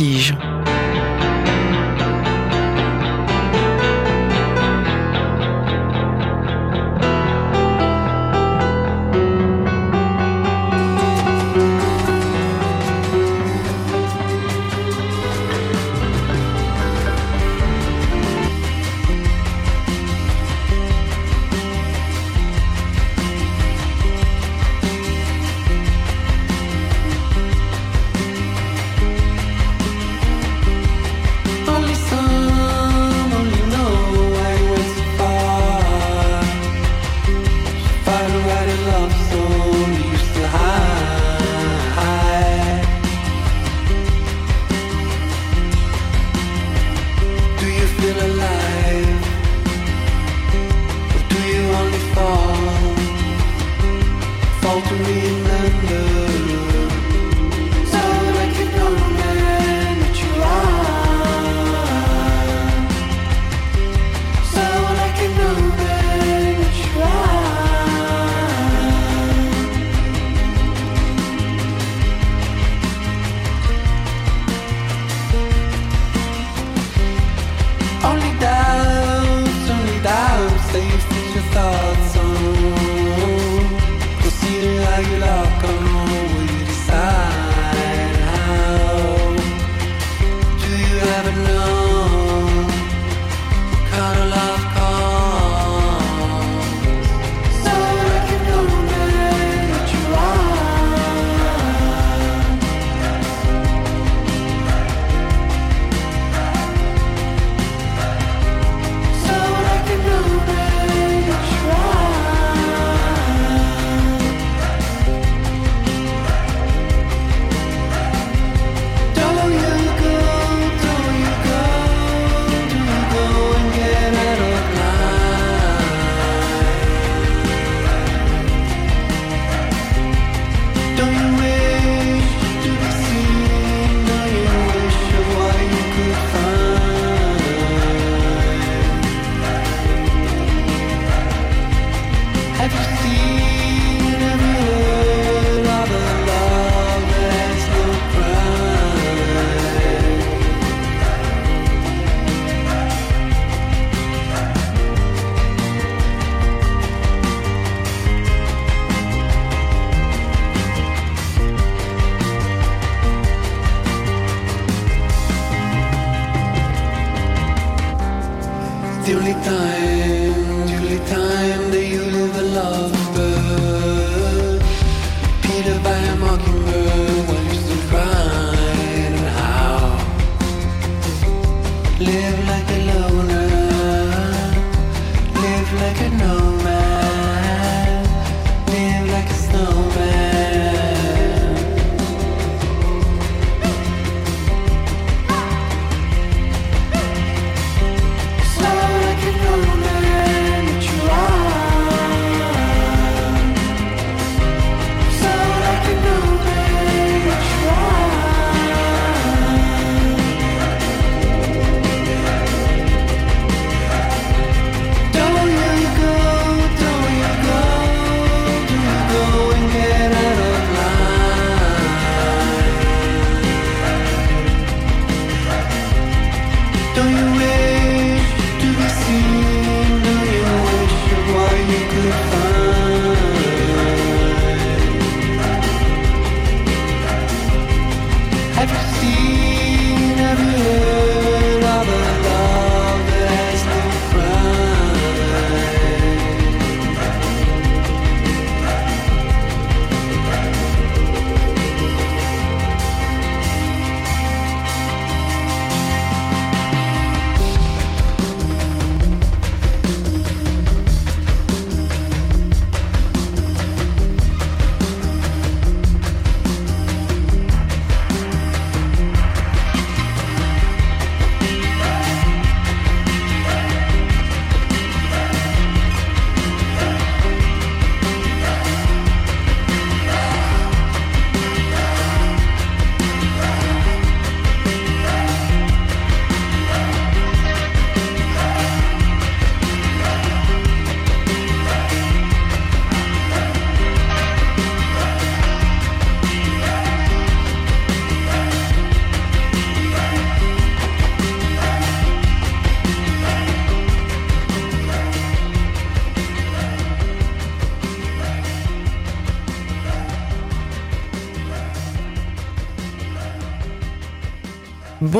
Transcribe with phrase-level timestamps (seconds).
[0.00, 0.49] Vertige.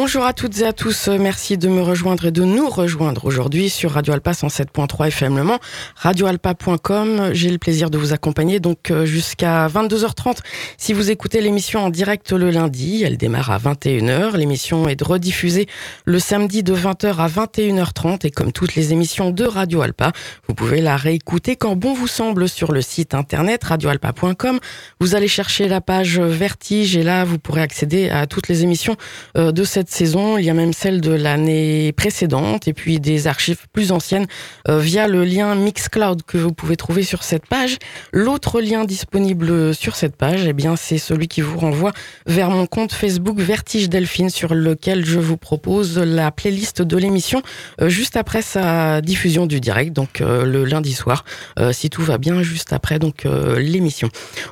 [0.02, 3.69] Bonjour à toutes et à tous, merci de me rejoindre et de nous rejoindre aujourd'hui
[3.69, 5.58] sur Radio Alpa 107.3 FM Le Mans,
[5.94, 7.32] radioalpa.com.
[7.35, 10.38] J'ai le plaisir de vous accompagner donc euh, jusqu'à 22h30.
[10.79, 14.38] Si vous écoutez l'émission en direct le lundi, elle démarre à 21h.
[14.38, 15.67] L'émission est rediffusée
[16.06, 20.12] le samedi de 20h à 21h30 et comme toutes les émissions de Radio Alpa,
[20.49, 24.61] vous pouvez la réécouter quand bon vous semble sur le site internet radioalpa.com.
[24.99, 28.97] Vous allez chercher la page Vertige et là vous pourrez accéder à toutes les émissions
[29.37, 30.39] euh, de cette saison.
[30.39, 34.27] Il y a même celle de l'année précédente et puis des archives plus anciennes
[34.69, 37.79] euh, via le lien Mixcloud que vous pouvez trouver sur cette page.
[38.13, 41.93] L'autre lien disponible sur cette page, eh bien, c'est celui qui vous renvoie
[42.27, 47.43] vers mon compte Facebook Vertige Delphine sur lequel je vous propose la playlist de l'émission
[47.81, 51.25] euh, juste après sa diffusion du direct, donc euh, le lundi soir,
[51.73, 53.27] si tout va bien, juste après donc
[53.57, 54.09] l'émission.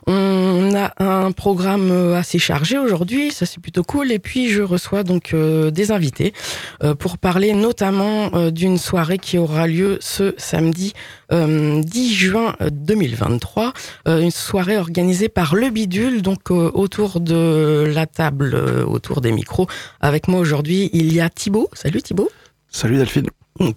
[0.06, 5.02] On a un programme assez chargé aujourd'hui, ça c'est plutôt cool, et puis je reçois
[5.04, 6.32] donc euh, des invités
[6.82, 10.92] euh, pour parler notamment euh, d'une soirée qui aura lieu ce samedi
[11.30, 13.74] 10 juin 2023,
[14.06, 18.54] une soirée organisée par Le Bidule, donc autour de la table,
[18.86, 19.66] autour des micros.
[20.00, 21.68] Avec moi aujourd'hui, il y a Thibaut.
[21.74, 22.30] Salut Thibaut.
[22.70, 23.28] Salut Delphine.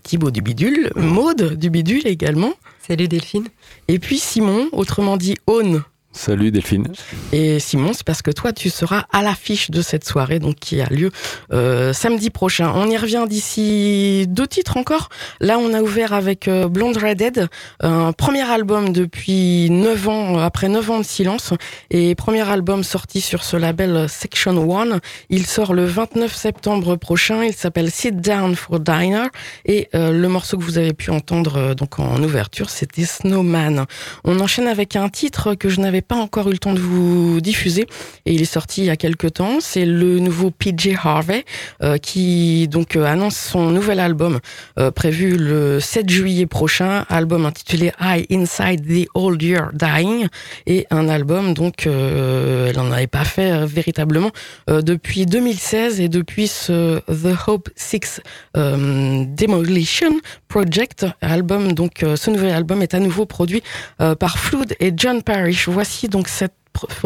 [0.04, 2.54] Thibaut du Bidule, Maude du Bidule également.
[2.88, 3.48] Salut Delphine.
[3.90, 5.84] Et puis Simon, autrement dit Aune
[6.14, 6.88] Salut Delphine.
[7.32, 10.82] Et Simon, c'est parce que toi, tu seras à l'affiche de cette soirée, donc qui
[10.82, 11.10] a lieu
[11.54, 12.70] euh, samedi prochain.
[12.76, 15.08] On y revient d'ici deux titres encore.
[15.40, 17.48] Là, on a ouvert avec euh, Blonde Redhead,
[17.80, 21.54] un premier album depuis neuf ans, après neuf ans de silence,
[21.92, 25.00] et premier album sorti sur ce label Section One.
[25.30, 27.46] Il sort le 29 septembre prochain.
[27.46, 29.28] Il s'appelle Sit Down for Diner,
[29.66, 33.86] et euh, le morceau que vous avez pu entendre donc en ouverture, c'était Snowman.
[34.26, 37.42] On enchaîne avec un titre que je n'avais pas encore eu le temps de vous
[37.42, 37.88] diffuser.
[38.26, 39.60] Et il est sorti il y a quelques temps.
[39.60, 41.46] C'est le nouveau PJ Harvey
[41.84, 44.40] euh, qui donc euh, annonce son nouvel album
[44.80, 50.28] euh, prévu le 7 juillet prochain, album intitulé I Inside the Old Year Dying.
[50.68, 54.32] Et un album donc elle n'en avait pas fait véritablement
[54.68, 58.22] depuis 2016 et depuis ce The Hope 6
[58.56, 60.12] Demolition
[60.52, 63.64] Project album donc ce nouvel album est à nouveau produit
[64.20, 65.70] par Flood et John Parrish.
[65.70, 66.28] Voici donc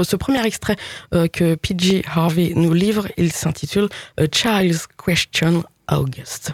[0.04, 0.76] ce premier extrait
[1.14, 3.08] euh, que PG Harvey nous livre.
[3.18, 6.54] Il s'intitule A Child's Question August.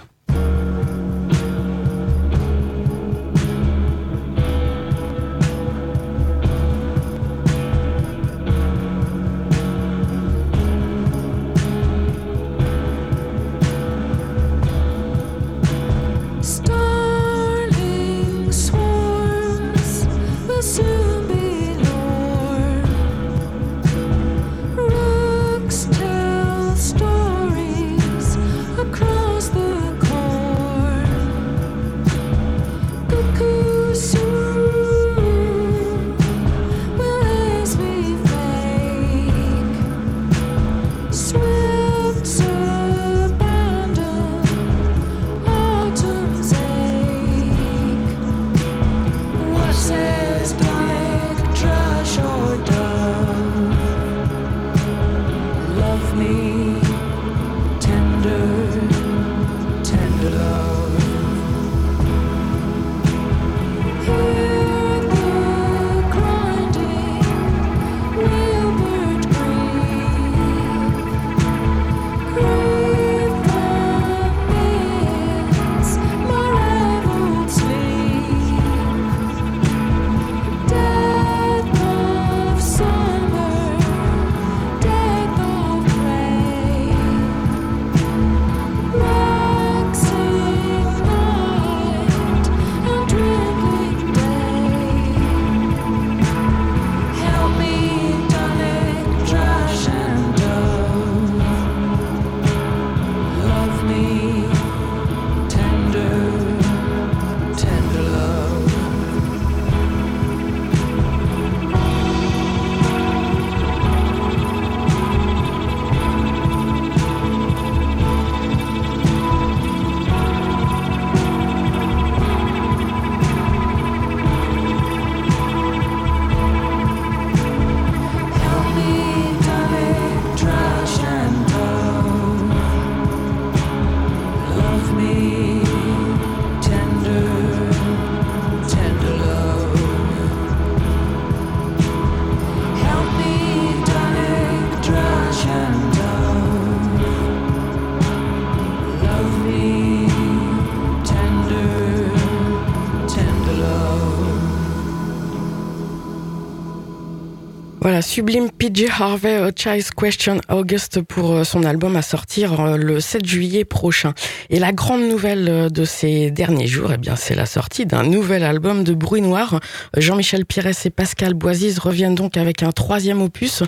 [158.02, 163.26] Sublime PJ Harvey, A Question August pour euh, son album à sortir euh, le 7
[163.26, 164.14] juillet prochain.
[164.50, 168.04] Et la grande nouvelle euh, de ces derniers jours, eh bien, c'est la sortie d'un
[168.04, 169.60] nouvel album de Bruit Noir.
[169.96, 173.64] Jean-Michel Pires et Pascal Boisise reviennent donc avec un troisième opus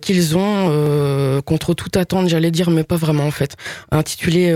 [0.00, 3.54] qu'ils ont, contre toute attente, j'allais dire, mais pas vraiment en fait,
[3.90, 4.54] intitulé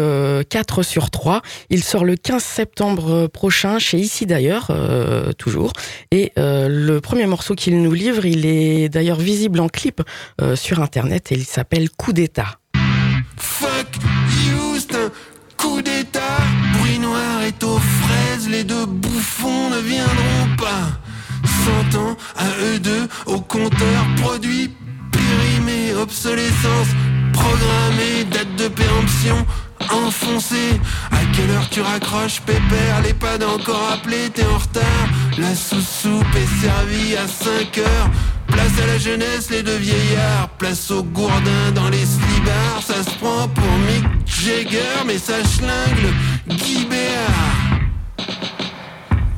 [0.48, 1.42] 4 sur 3.
[1.70, 4.70] Il sort le 15 septembre prochain chez Ici d'ailleurs,
[5.38, 5.72] toujours.
[6.10, 10.02] Et le premier morceau qu'il nous livre, il est d'ailleurs visible en clip
[10.40, 12.59] euh, sur internet et il s'appelle Coup d'État.
[13.37, 13.88] Fuck
[14.54, 15.11] Houston,
[15.57, 16.38] coup d'État,
[16.78, 20.99] bruit noir est aux fraises, les deux bouffons ne viendront pas.
[21.45, 24.71] Cent ans à eux deux, au compteur, produit
[25.11, 26.88] périmé, obsolescence,
[27.33, 29.47] programmé, date de péremption,
[29.90, 30.81] enfoncé.
[31.11, 35.09] À quelle heure tu raccroches, pépère L'EHPAD encore appelé, t'es en retard.
[35.38, 38.11] La sous-soupe est servie à 5 heures.
[38.52, 40.49] Place à la jeunesse, les deux vieillards.
[40.59, 42.82] Place au gourdin dans les slibards.
[42.87, 46.02] Ça se prend pour Mick Jagger, mais ça schlingue
[46.49, 47.80] le Guy Béard.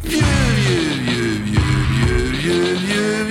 [0.04, 0.20] Vieux,
[0.56, 1.60] vieux, vieux, vieux,
[2.00, 3.23] vieux, vieux, vieux,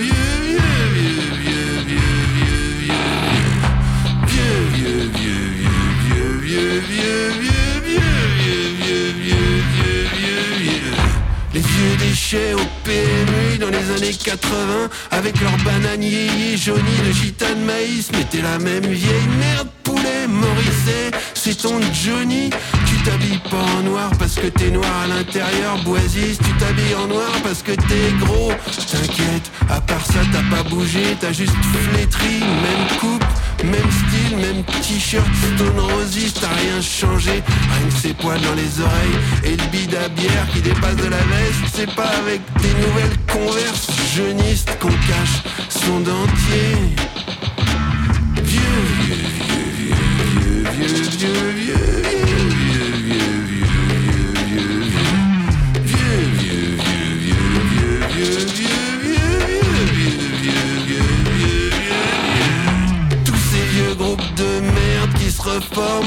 [12.54, 18.10] au PMU dans les années 80 Avec leurs bananiers jaunis de gitane maïs.
[18.12, 21.10] Mais t'es la même vieille merde poulet Morisset.
[21.34, 22.50] C'est ton Johnny.
[22.86, 27.06] Tu t'habilles pas en noir parce que t'es noir à l'intérieur Boisis Tu t'habilles en
[27.06, 28.52] noir parce que t'es gros.
[28.90, 31.16] T'inquiète, à part ça t'as pas bougé.
[31.20, 31.52] T'as juste
[31.90, 33.24] flétri, même coupe
[33.64, 37.32] même style, même t-shirt, stone rosiste, t'as rien changé.
[37.32, 41.08] Rien que ses poils dans les oreilles et le bide à bière qui dépasse de
[41.08, 47.23] la veste C'est pas avec des nouvelles converses jeunistes qu'on cache son dentier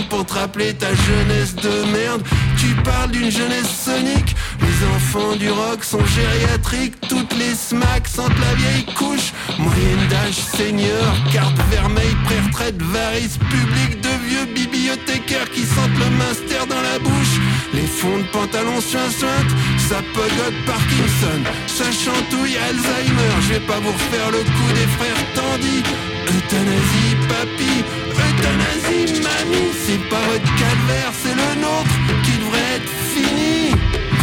[0.09, 2.21] pour te rappeler ta jeunesse de merde.
[2.57, 8.39] Tu parles d'une jeunesse sonique, les enfants du rock sont gériatriques, toutes les smacks sentent
[8.39, 9.33] la vieille couche.
[9.59, 16.65] Moyenne d'âge senior, carte vermeille, pré-retraite, varice public de vieux bibliothécaires qui sentent le master
[16.67, 17.35] dans la bouche.
[17.73, 19.51] Les fonds de pantalon soin-sointe,
[19.89, 23.33] ça pogote Parkinson, ça chantouille Alzheimer.
[23.49, 26.16] Je pas vous refaire le coup des frères Tandy.
[26.37, 33.73] Euthanasie, papy, euthanasie, mamie, c'est pas votre calvaire, c'est le nôtre qui devrait être fini.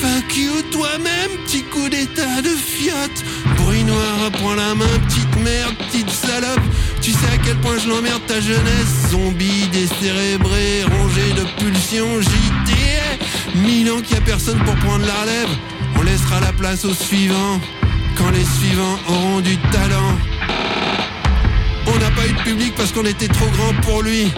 [0.00, 3.24] Fuck you toi-même, petit coup d'état de fiotte.
[3.56, 6.60] Bruit noir, prends la main, petite merde, petite salope.
[7.06, 9.10] Tu sais à quel point je l'emmerde ta jeunesse.
[9.12, 12.74] Zombie, décérébré, rongé de pulsions JT
[13.54, 15.48] Mille ans qu'il n'y a personne pour prendre la relève.
[16.00, 17.60] On laissera la place aux suivants
[18.16, 20.18] Quand les suivants auront du talent.
[21.86, 24.32] On n'a pas eu de public parce qu'on était trop grand pour lui.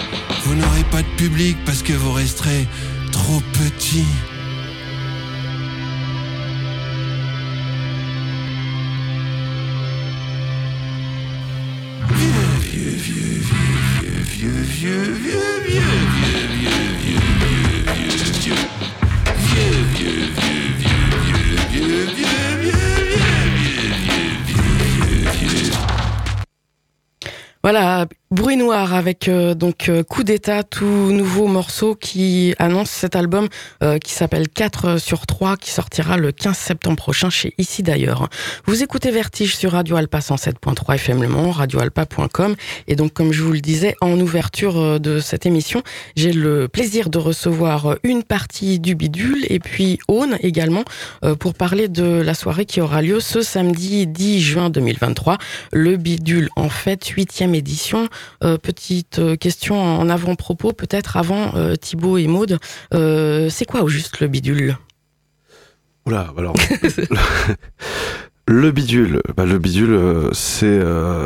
[0.45, 2.67] Vous n'aurez pas de public parce que vous resterez
[3.13, 4.05] trop petit
[27.69, 33.17] Voilà, Bruit Noir avec euh, donc euh, Coup d'état, tout nouveau morceau qui annonce cet
[33.17, 33.49] album
[33.83, 38.29] euh, qui s'appelle 4 sur 3 qui sortira le 15 septembre prochain chez Ici d'ailleurs.
[38.67, 42.55] Vous écoutez Vertige sur Radio Alpa 107.3 FM Le Mans, radioalpa.com
[42.87, 45.83] et donc comme je vous le disais en ouverture de cette émission,
[46.15, 50.85] j'ai le plaisir de recevoir une partie du bidule et puis Aune également
[51.41, 55.39] pour parler de la soirée qui aura lieu ce samedi 10 juin 2023.
[55.73, 62.19] Le bidule en fait, huitième édition petite euh, question en avant-propos, peut-être avant euh, Thibaut
[62.19, 62.59] et Maude.
[62.93, 64.77] c'est quoi au juste le bidule?
[66.07, 66.55] Oula, alors.
[68.49, 70.81] le bidule, bah, le bidule, c'est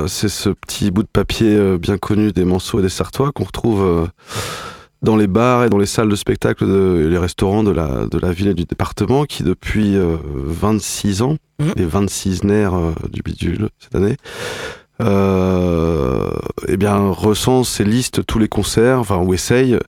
[0.08, 4.08] c'est ce petit bout de papier bien connu des Manceaux et des Sartois qu'on retrouve
[5.02, 8.18] dans les bars et dans les salles de spectacle et les restaurants de la, de
[8.18, 11.70] la ville et du département qui depuis 26 ans, mmh.
[11.76, 18.48] les 26 nerfs du bidule cette année, euh, eh bien recense et liste tous les
[18.48, 19.78] concerts, enfin ou essaye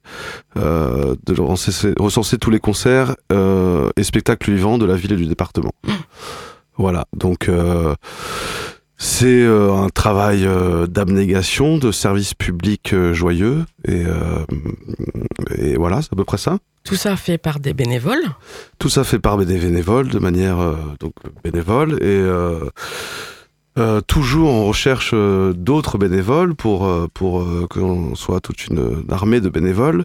[0.56, 5.16] euh, de recenser, recenser tous les concerts euh, et spectacles vivants de la ville et
[5.16, 5.72] du département.
[6.76, 7.94] Voilà, donc euh,
[8.96, 14.44] c'est euh, un travail euh, d'abnégation, de service public euh, joyeux et, euh,
[15.56, 16.58] et voilà, c'est à peu près ça.
[16.84, 18.24] Tout ça fait par des bénévoles?
[18.78, 22.20] Tout ça fait par des bénévoles, de manière euh, donc bénévole, et
[23.78, 29.04] euh, toujours on recherche euh, d'autres bénévoles pour euh, pour euh, qu'on soit toute une,
[29.06, 30.04] une armée de bénévoles,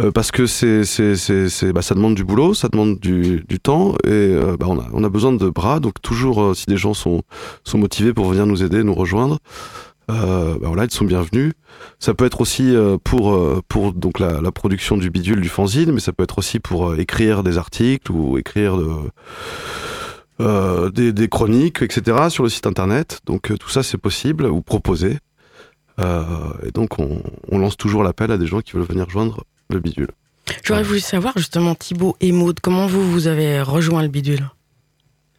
[0.00, 3.58] euh, parce que c'est c'est c'est bah, ça demande du boulot, ça demande du, du
[3.58, 6.76] temps, et euh, bah, on a on a besoin de bras, donc toujours si des
[6.76, 7.22] gens sont
[7.64, 9.38] sont motivés pour venir nous aider, nous rejoindre.
[10.08, 11.52] Bah voilà, ils sont bienvenus.
[12.00, 16.00] Ça peut être aussi pour pour donc la, la production du bidule du fanzine, mais
[16.00, 18.88] ça peut être aussi pour écrire des articles ou écrire de,
[20.40, 22.28] euh, des, des chroniques, etc.
[22.30, 23.20] sur le site internet.
[23.26, 25.18] Donc euh, tout ça c'est possible ou proposé.
[25.98, 26.24] Euh,
[26.66, 29.78] et donc on, on lance toujours l'appel à des gens qui veulent venir rejoindre le
[29.80, 30.08] bidule.
[30.64, 30.86] J'aurais Ouais.
[30.86, 34.48] voulu savoir justement Thibaut et Maud, comment vous vous avez rejoint le bidule?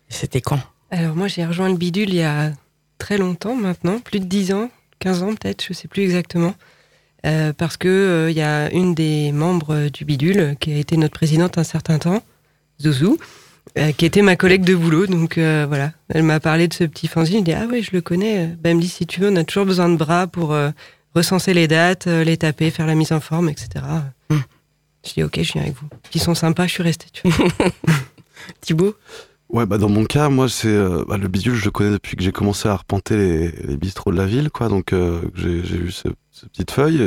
[0.09, 0.59] C'était quand?
[0.91, 2.51] Alors moi j'ai rejoint le bidule il y a
[2.97, 6.53] très longtemps maintenant, plus de 10 ans, 15 ans peut-être, je sais plus exactement.
[7.25, 10.77] Euh, parce que euh, il y a une des membres euh, du bidule qui a
[10.77, 12.23] été notre présidente un certain temps,
[12.81, 13.17] Zouzou,
[13.77, 15.07] euh, qui était ma collègue de boulot.
[15.07, 17.39] Donc euh, voilà, elle m'a parlé de ce petit fanzine.
[17.39, 18.47] Je dis ah oui je le connais.
[18.47, 20.71] Ben, elle me dit si tu veux on a toujours besoin de bras pour euh,
[21.15, 23.85] recenser les dates, euh, les taper, faire la mise en forme, etc.
[24.29, 24.39] Hmm.
[25.05, 25.87] Je dis ok je viens avec vous.
[26.13, 27.07] Ils sont sympas, je suis restée.
[27.13, 27.47] Tu vois.
[28.61, 28.95] Thibaut?
[29.49, 32.15] Ouais, bah dans mon cas, moi c'est euh, bah, le bidule, je le connais depuis
[32.15, 34.69] que j'ai commencé à arpenter les, les bistrots de la ville, quoi.
[34.69, 37.01] Donc euh, j'ai vu ces, ces petites feuilles.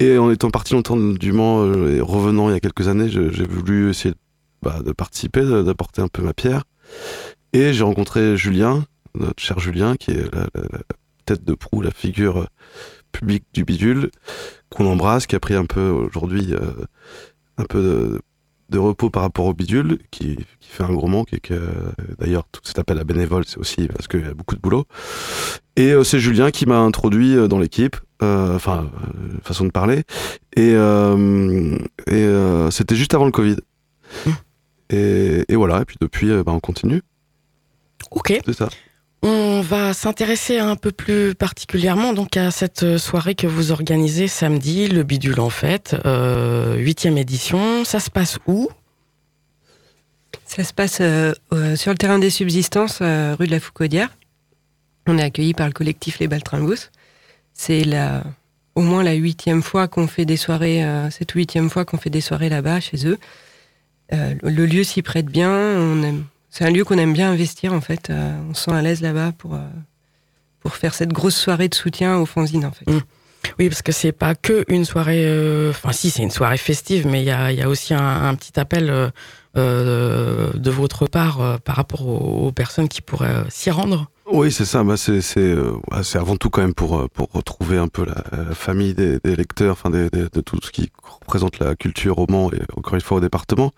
[0.00, 3.08] Et, et en étant parti longtemps du Mans et revenant il y a quelques années,
[3.08, 4.14] j'ai voulu essayer
[4.62, 6.64] bah, de participer, d'apporter un peu ma pierre.
[7.52, 10.46] Et j'ai rencontré Julien, notre cher Julien, qui est la,
[11.24, 12.46] tête de proue, la figure euh,
[13.12, 14.10] publique du bidule,
[14.70, 16.70] qu'on embrasse, qui a pris un peu aujourd'hui euh,
[17.58, 18.20] un peu
[18.68, 21.58] de, repos par rapport au bidule, qui, qui fait un gros manque et que
[22.18, 24.86] d'ailleurs tout cet appel à bénévole, c'est aussi parce qu'il y a beaucoup de boulot.
[25.80, 29.70] Et euh, c'est Julien qui m'a introduit euh, dans l'équipe, euh, enfin euh, façon de
[29.70, 30.04] parler,
[30.54, 31.78] et, euh,
[32.10, 33.56] euh, c'était juste avant le Covid.
[34.90, 37.02] Et, et voilà, et puis depuis, euh, bah, on continue,
[38.10, 38.40] Ok.
[38.44, 38.68] c'est ça.
[39.22, 44.88] On va s'intéresser un peu plus particulièrement donc à cette soirée que vous organisez samedi,
[44.88, 47.84] le bidule en fait, euh, huitième édition.
[47.84, 48.70] Ça se passe où?
[50.46, 54.08] Ça se passe euh, euh, sur le terrain des subsistances, euh, rue de la Foucaudière.
[55.06, 56.90] On est accueilli par le collectif Les Baltringus.
[57.52, 58.24] C'est la,
[58.74, 62.10] au moins la huitième fois qu'on fait des soirées, euh, cette huitième fois qu'on fait
[62.10, 63.18] des soirées là-bas, chez eux.
[64.12, 65.96] Euh, le- lieu s'y prête bien.
[66.50, 68.10] C'est un lieu qu'on aime bien investir, en fait.
[68.10, 69.58] Euh, on se sent à l'aise là-bas pour, euh,
[70.60, 72.84] pour faire cette grosse soirée de soutien aux fanzines, en fait.
[73.58, 75.70] Oui, parce que c'est pas que une soirée.
[75.70, 78.58] Enfin, si, c'est une soirée festive, mais il y a, y a aussi un petit
[78.58, 79.12] appel
[79.56, 84.06] euh, de votre part euh, par rapport aux, personnes qui pourraient euh, s'y rendre?
[84.30, 84.84] Oui, c'est ça.
[84.84, 85.18] Bah, c'est
[86.14, 90.58] avant tout quand même pour pour retrouver un peu la, famille des, lecteurs, de tout
[90.62, 93.72] ce qui représente la culture au Mans et encore une fois au département,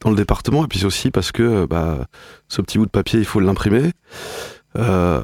[0.00, 0.64] dans le département.
[0.64, 2.06] Et puis aussi parce que bah
[2.46, 3.90] ce petit bout de papier, il faut l'imprimer.
[4.78, 5.22] Euh,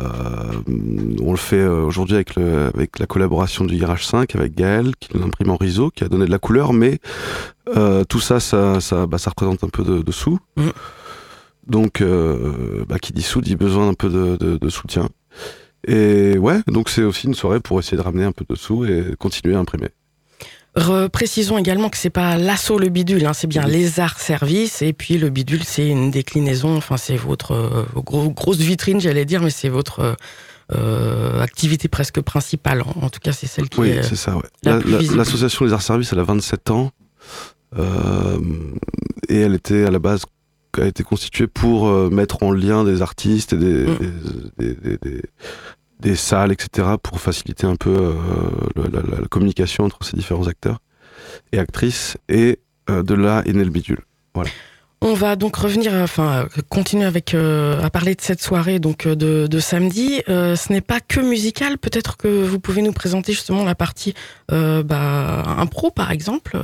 [1.22, 4.92] on le fait euh, aujourd'hui avec le avec la collaboration du Garage 5 avec Gaël
[4.98, 6.98] qui l'imprime en riso, qui a donné de la couleur, mais
[7.76, 10.38] euh, tout ça, ça ça bah, ça représente un peu de, de sous.
[10.56, 10.68] Mm.
[11.66, 15.08] Donc, euh, bah, qui dit sous dit besoin d'un peu de, de, de soutien.
[15.86, 18.84] Et ouais, donc c'est aussi une soirée pour essayer de ramener un peu de sous
[18.84, 19.88] et continuer à imprimer.
[21.12, 24.92] Précisons également que c'est pas l'assaut le bidule, hein, c'est bien les arts services et
[24.94, 29.42] puis le bidule c'est une déclinaison, enfin c'est votre euh, gros- grosse vitrine j'allais dire,
[29.42, 30.14] mais c'est votre euh,
[30.74, 32.80] euh, activité presque principale.
[32.82, 34.02] En, en tout cas c'est celle qui Oui, est.
[34.02, 34.42] c'est ça, ouais.
[34.62, 35.16] la La- la-.
[35.16, 36.90] L'association arts services, elle a 27 ans.
[37.78, 38.38] Euh,
[39.28, 40.24] et elle était à la base
[40.80, 43.98] a été constituée pour mettre en lien des artistes et des, Mm.
[44.58, 45.22] des, des,
[46.02, 48.12] des- salles, etc., pour faciliter un peu euh,
[48.92, 50.78] la, communication entre ces différents acteurs
[51.52, 52.16] et actrices.
[52.28, 52.58] Et
[52.90, 54.00] euh, de là est né le bidule.
[55.04, 59.58] On va donc revenir, enfin continuer avec euh, à parler de cette soirée donc de,
[59.58, 60.22] samedi.
[60.26, 61.78] Ce n'est pas que musical.
[61.78, 64.14] Peut-être que vous pouvez nous présenter justement la partie
[64.52, 66.56] euh, bah, impro par exemple.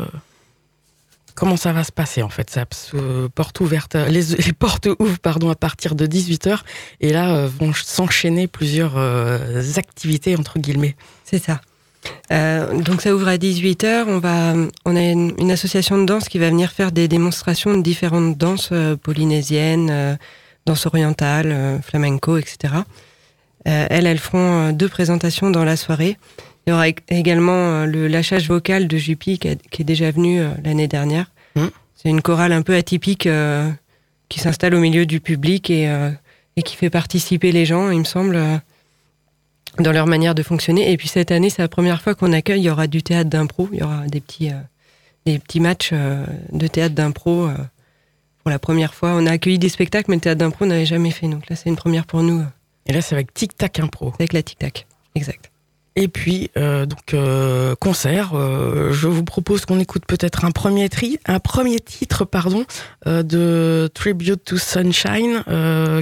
[1.39, 4.89] Euh, Comment ça va se passer en fait Ça se- porte ouverte, les, les portes
[4.99, 6.61] ouvrent pardon à partir de 18h
[7.01, 10.97] et là euh, vont s'enchaîner plusieurs euh, activités entre guillemets.
[11.25, 11.61] C'est ça.
[12.33, 14.05] Euh, donc ça ouvre à 18h.
[14.07, 17.83] On, va, on a une, association de danse qui va venir faire des démonstrations de
[17.83, 20.17] différentes danses euh, polynésiennes, euh,
[20.67, 22.75] danse orientale, euh, flamenco, etc.
[23.67, 26.17] Euh, elles, elles feront euh, deux présentations dans la soirée.
[26.69, 29.85] Il y aura ég- également euh, le lâchage vocal de Juppie qui, a- qui est
[29.87, 31.31] déjà venu euh, l'année dernière.
[31.57, 31.69] Mm.
[31.97, 33.71] C'est une chorale un peu atypique euh,
[34.29, 35.91] qui s'installe au milieu du public et,
[36.57, 38.39] et qui fait participer les gens, il me semble,
[39.79, 40.93] dans leur manière de fonctionner.
[40.93, 43.31] Et puis cette année, c'est la première fois qu'on accueille, il y aura du théâtre
[43.31, 44.51] d'impro, il y aura des petits,
[45.25, 45.93] des petits matchs
[46.53, 47.49] de théâtre d'impro
[48.43, 49.13] pour la première fois.
[49.15, 51.27] On a accueilli des spectacles, mais le théâtre d'impro, on n'avait jamais fait.
[51.27, 52.45] Donc là, c'est une première pour nous,
[52.87, 54.13] Et là, c'est avec Tic Tac Impro.
[54.19, 54.87] avec la Tic Tac.
[55.15, 55.51] Exact.
[56.01, 60.89] Et puis, euh, donc, euh, concert, euh, je vous propose qu'on écoute peut-être un premier,
[60.89, 62.65] tri, un premier titre pardon,
[63.05, 65.43] de Tribute to Sunshine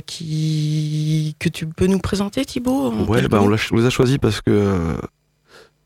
[0.05, 4.43] qui, que tu peux nous présenter, Thibaut Ouais, bah on, on les a choisis parce
[4.43, 4.97] que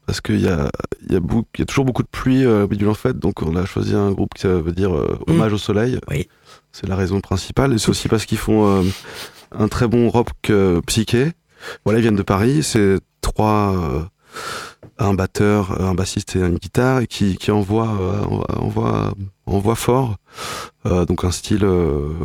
[0.07, 0.73] parce qu'il y a,
[1.09, 1.20] y, a
[1.59, 4.11] y a toujours beaucoup de pluie au Bidule en fait, donc on a choisi un
[4.11, 6.01] groupe qui veut dire euh, hommage au soleil.
[6.11, 6.27] Oui.
[6.73, 7.75] C'est la raison principale.
[7.75, 8.85] Et c'est aussi parce qu'ils font
[9.57, 10.31] un très bon rock
[10.87, 11.31] psyché.
[11.85, 12.64] Voilà, ils viennent de Paris.
[12.64, 12.99] C'est
[13.38, 14.03] euh,
[14.99, 18.23] un batteur, un bassiste et une guitare, et qui, qui envoient, euh,
[18.57, 19.14] envoie,
[19.47, 20.16] envoie fort.
[20.87, 21.64] Euh, donc un style,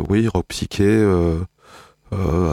[0.10, 1.06] oui, rock psyché.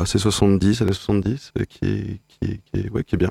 [0.00, 3.30] Assez 70, années 70, et qui, qui, qui, ouais, qui est bien.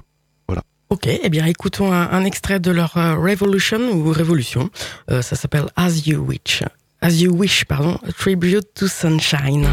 [0.89, 4.69] Ok, eh bien écoutons un, extrait de leur Revolution ou Révolution.
[5.07, 6.63] Ça s'appelle As You Wish.
[7.01, 7.97] As You Wish, pardon.
[8.17, 9.67] Tribute to Sunshine.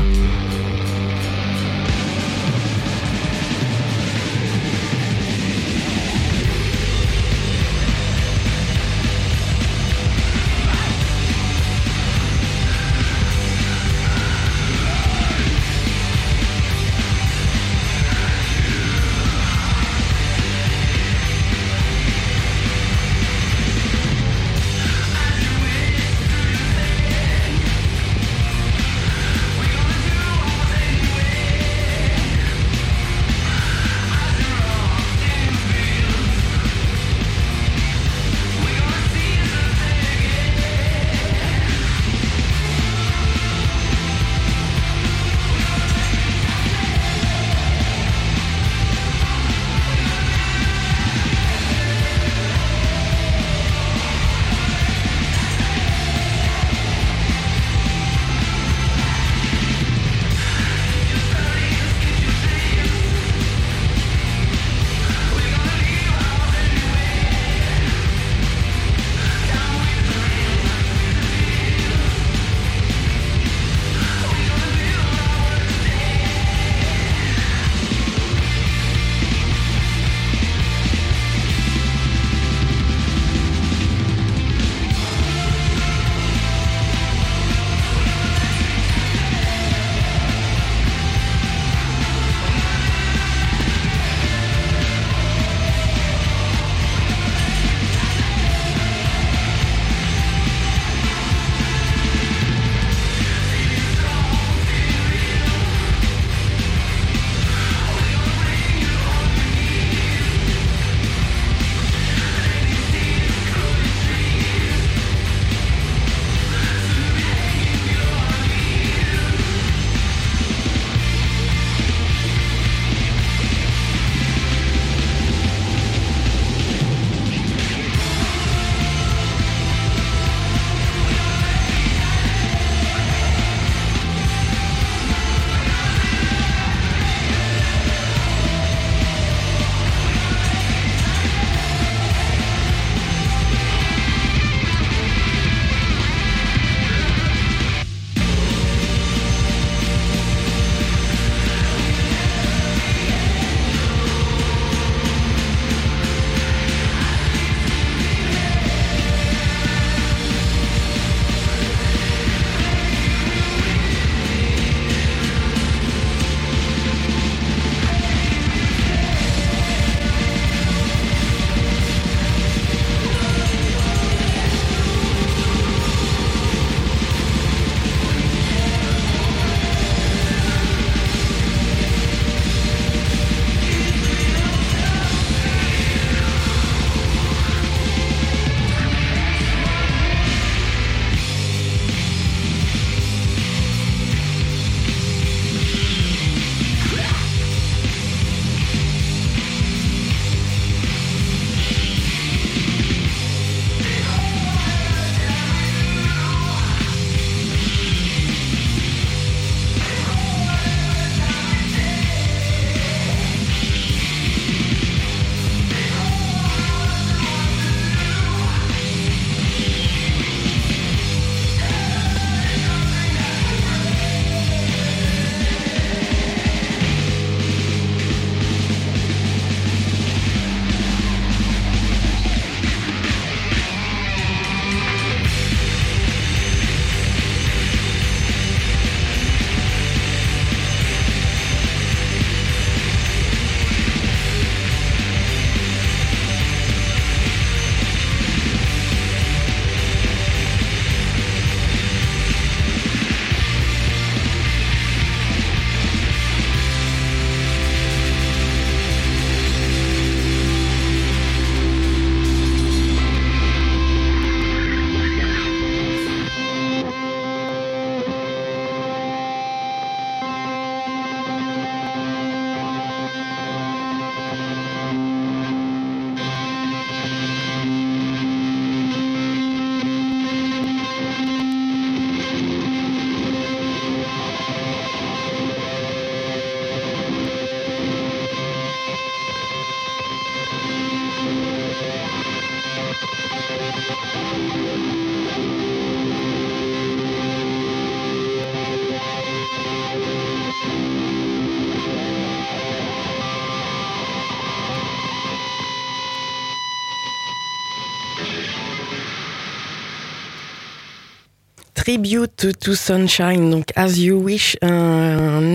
[311.89, 314.59] Tribute to Sunshine, donc As You Wish,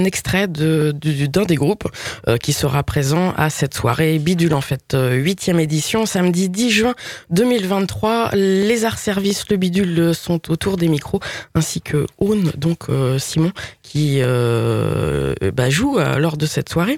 [0.03, 1.87] extrait de, d'un des groupes
[2.27, 6.69] euh, qui sera présent à cette soirée bidule en fait, euh, huitième édition, samedi 10
[6.69, 6.95] juin
[7.29, 8.31] 2023.
[8.33, 11.19] Les arts services, le bidule sont autour des micros,
[11.55, 16.97] ainsi que Aune, donc euh, Simon, qui bah, joue lors de cette soirée.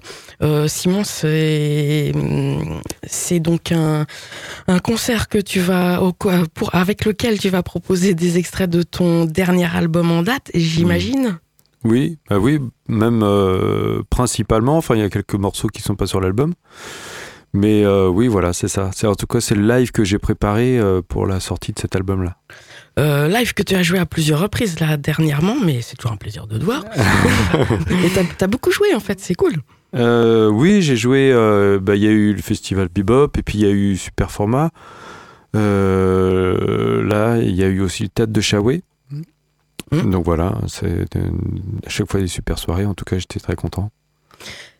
[0.67, 2.11] Simon, c'est,
[3.03, 4.05] c'est donc un,
[4.67, 6.01] un concert que tu vas,
[6.53, 11.39] pour, avec lequel tu vas proposer des extraits de ton dernier album en date, j'imagine?
[11.85, 14.75] Oui, bah oui, même euh, principalement.
[14.77, 16.53] Enfin, il y a quelques morceaux qui sont pas sur l'album.
[17.53, 18.89] Mais euh, oui, voilà, c'est ça.
[18.93, 21.79] C'est en tout cas c'est le live que j'ai préparé euh, pour la sortie de
[21.79, 22.37] cet album-là.
[22.97, 26.47] live que tu as joué à plusieurs reprises là dernièrement, mais c'est toujours un plaisir
[26.47, 26.83] de te voir.
[28.03, 29.53] Et t'as as beaucoup joué en fait, c'est cool.
[29.93, 31.31] oui, j'ai joué.
[31.83, 34.31] Bah, il y a eu le festival Bebop et puis il y a eu Super
[34.31, 34.71] Format.
[35.53, 38.81] là, il y a eu aussi le théâtre de Chaoué.
[40.03, 40.11] Mmh.
[40.11, 42.85] Donc voilà, c'est à chaque fois des super soirées.
[42.85, 43.91] En tout cas, j'étais très content.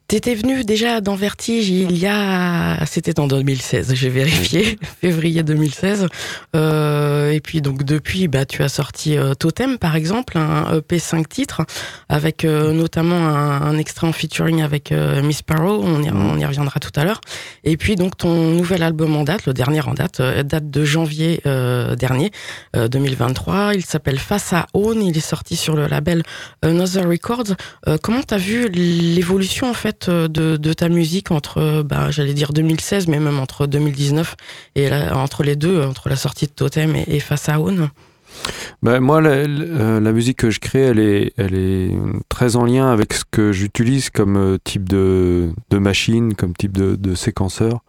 [0.07, 6.05] T'étais venu déjà dans Vertige il y a, c'était en 2016, j'ai vérifié, février 2016.
[6.55, 10.99] Euh, et puis donc depuis, bah tu as sorti euh, Totem par exemple, un EP
[10.99, 11.63] 5 titres
[12.07, 15.81] avec euh, notamment un, un, extrait en featuring avec euh, Miss Sparrow.
[15.83, 17.21] On y, on y, reviendra tout à l'heure.
[17.63, 21.41] Et puis donc ton nouvel album en date, le dernier en date, date de janvier
[21.97, 22.31] dernier
[22.75, 23.73] 2023.
[23.73, 25.01] Il s'appelle Face à Own.
[25.01, 26.21] Il est sorti sur le label
[26.61, 27.55] Another Records.
[28.03, 33.07] comment t'as vu l'évolution en fait euh, de, ta musique entre, bah, j'allais dire 2016,
[33.07, 34.35] mais même entre 2019
[34.75, 37.89] et entre les deux, entre la sortie de Totem et, Face à Own
[38.83, 41.91] bah, moi, euh, la, musique que je crée, elle est, elle est
[42.29, 46.73] très en lien avec ce que j'utilise comme euh, type de, de, machine, comme type
[46.73, 47.79] de, séquenceur.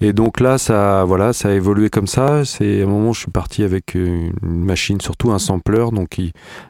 [0.00, 2.44] Et donc là, ça, voilà, ça a évolué comme ça.
[2.44, 6.18] C'est à un moment, je suis parti avec une machine, surtout un sampler, donc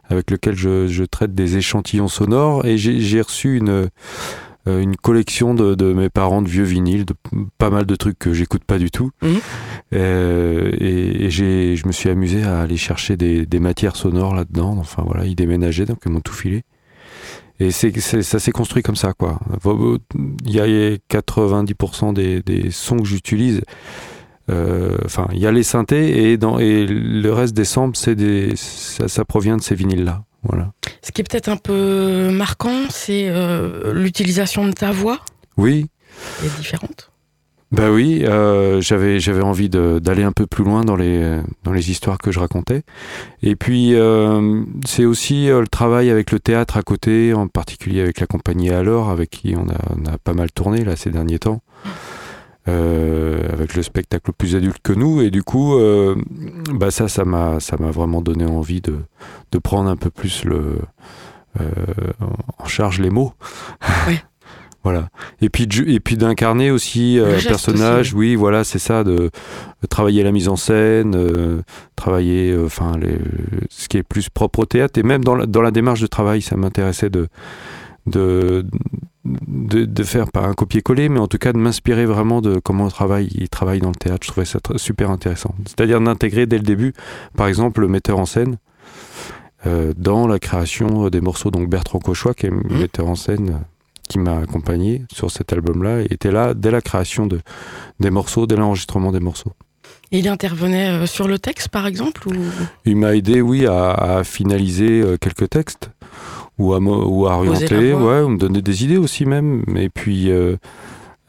[0.09, 2.65] avec lequel je, je traite des échantillons sonores.
[2.65, 3.91] Et j'ai reçu une
[4.69, 7.15] euh, une collection de, mes parents de vieux vinyles, de
[7.59, 9.11] pas mal de trucs que j'écoute pas du tout.
[9.23, 9.39] Mhm.
[9.95, 14.77] Euh, et, j'ai, je me suis amusé à aller chercher des, matières sonores là-dedans.
[14.79, 16.65] Enfin voilà, ils déménageaient, donc ils m'ont tout filé.
[17.61, 19.41] Et c'est, ça s'est construit comme ça, quoi.
[20.45, 23.63] Il y a 90% des, des sons que j'utilise.
[24.51, 28.15] Euh, enfin, il y a les synthés et, dans, et le reste des samples, c'est
[28.15, 30.25] des, ça, ça provient de ces vinyles-là.
[30.49, 30.73] Voilà.
[31.03, 35.21] Ce qui est peut-être un peu marquant, c'est euh, l'utilisation de ta voix.
[35.57, 35.87] Oui.
[36.41, 37.11] Elle est différente.
[37.71, 41.91] Bah oui, euh, j'avais j'avais envie d'aller un peu plus loin dans les dans les
[41.91, 42.83] histoires que je racontais.
[43.43, 48.21] Et puis euh, c'est aussi le travail avec le théâtre à côté, en particulier avec
[48.21, 51.39] la compagnie Alors, avec qui on a, on a pas mal tourné là ces derniers
[51.39, 51.61] temps.
[52.69, 55.23] Euh, avec le spectacle plus adulte que nous.
[55.23, 56.17] Et du coup, euh,
[56.75, 58.97] bah ça, ça m'a, ça m'a vraiment donné envie de,
[59.53, 60.77] de prendre un peu plus le,
[61.61, 61.65] euh,
[62.59, 63.33] en charge les mots.
[64.85, 65.09] voilà.
[65.41, 68.13] Et puis, et puis d'incarner aussi un personnage.
[68.13, 69.31] Oui, voilà, c'est ça, de,
[69.89, 71.63] travailler la mise en scène,
[71.97, 72.93] travailler, enfin,
[73.71, 74.99] ce qui est plus propre au théâtre.
[74.99, 77.29] Et même dans la, dans la démarche de travail, ça m'intéressait de,
[78.09, 78.65] de,
[79.25, 82.89] de, faire pas un copier-coller, mais en tout cas de m'inspirer vraiment de comment on
[82.89, 84.25] travaille, il travaille dans le théâtre.
[84.25, 85.55] Je trouvais ça super intéressant.
[85.67, 86.95] C'est-à-dire d'intégrer dès le début,
[87.37, 88.57] par exemple, le metteur en scène
[89.67, 91.51] euh, dans la création des morceaux.
[91.51, 92.79] Donc Bertrand Cauchois, qui est le mmh.
[92.79, 93.59] metteur en scène euh,
[94.09, 97.41] qui m'a accompagné sur cet album-là, était là dès la création de,
[98.01, 99.53] des morceaux, dès l'enregistrement des morceaux.
[100.13, 102.33] il intervenait euh, sur le texte, par exemple ou...
[102.85, 105.91] Il m'a aidé, oui, à, à finaliser quelques textes
[106.59, 109.65] ou à, ou à orienter, ouais, ou me donner des idées aussi même.
[109.77, 110.57] Et puis, euh,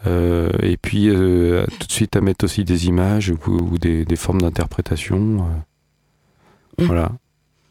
[0.08, 4.15] euh, et puis euh, tout de suite à mettre aussi des images ou, des, des,
[4.15, 5.20] formes d'interprétation.
[5.20, 6.86] Mmh.
[6.86, 7.12] Voilà.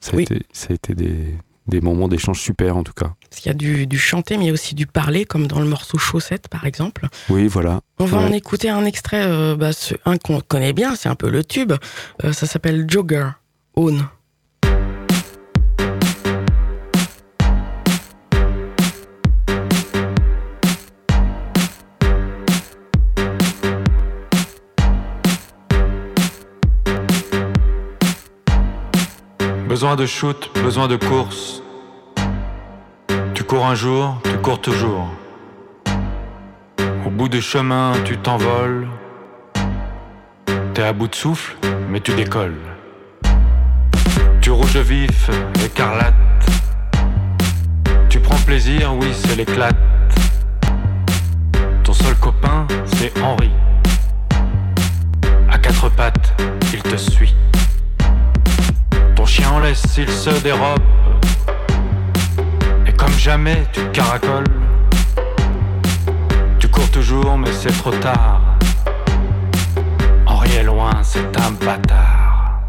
[0.01, 1.35] Ça a, été, ça a été des,
[1.67, 3.15] des moments d'échange super en tout cas.
[3.29, 5.49] Parce qu'il y a du, du, chanter, mais il y a aussi du parler, comme
[5.49, 7.09] dans le morceau Chaussette par exemple.
[7.29, 7.81] Oui, voilà.
[7.99, 9.71] On va en écouter un extrait, bah,
[10.05, 11.73] un qu'on connaît bien, c'est un peu le tube.
[12.23, 13.31] ça s'appelle Jogger,
[13.75, 14.07] Own.
[29.89, 31.63] Besoin de shoot, besoin de course.
[33.33, 35.09] Tu cours un jour, tu cours toujours.
[37.07, 38.87] Au bout du chemin, tu t'envoles.
[40.75, 41.57] T'es à bout de souffle,
[41.89, 42.61] mais tu décolles.
[44.43, 45.31] Tu rouge vif,
[45.65, 46.15] écarlate.
[48.11, 49.75] Tu prends plaisir, oui, c'est l'éclate.
[51.83, 53.51] Ton seul copain, c'est Henri.
[55.51, 56.35] À quatre pattes,
[56.75, 57.35] il te suit
[59.39, 60.83] chiens en laisse, ils se dérobent.
[62.87, 64.45] Et comme jamais, tu caracoles.
[66.59, 68.41] Tu cours toujours, mais c'est trop tard.
[70.27, 72.61] Henri est loin, c'est un bâtard.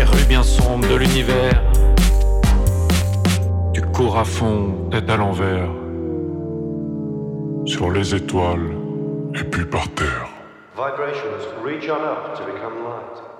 [0.00, 1.60] Des rues bien sombres de l'univers.
[3.74, 5.68] Tu cours à fond, tête à l'envers.
[7.66, 8.70] Sur les étoiles,
[9.34, 10.28] et puis par terre.
[10.74, 13.30] Vibrations reach on up to become light.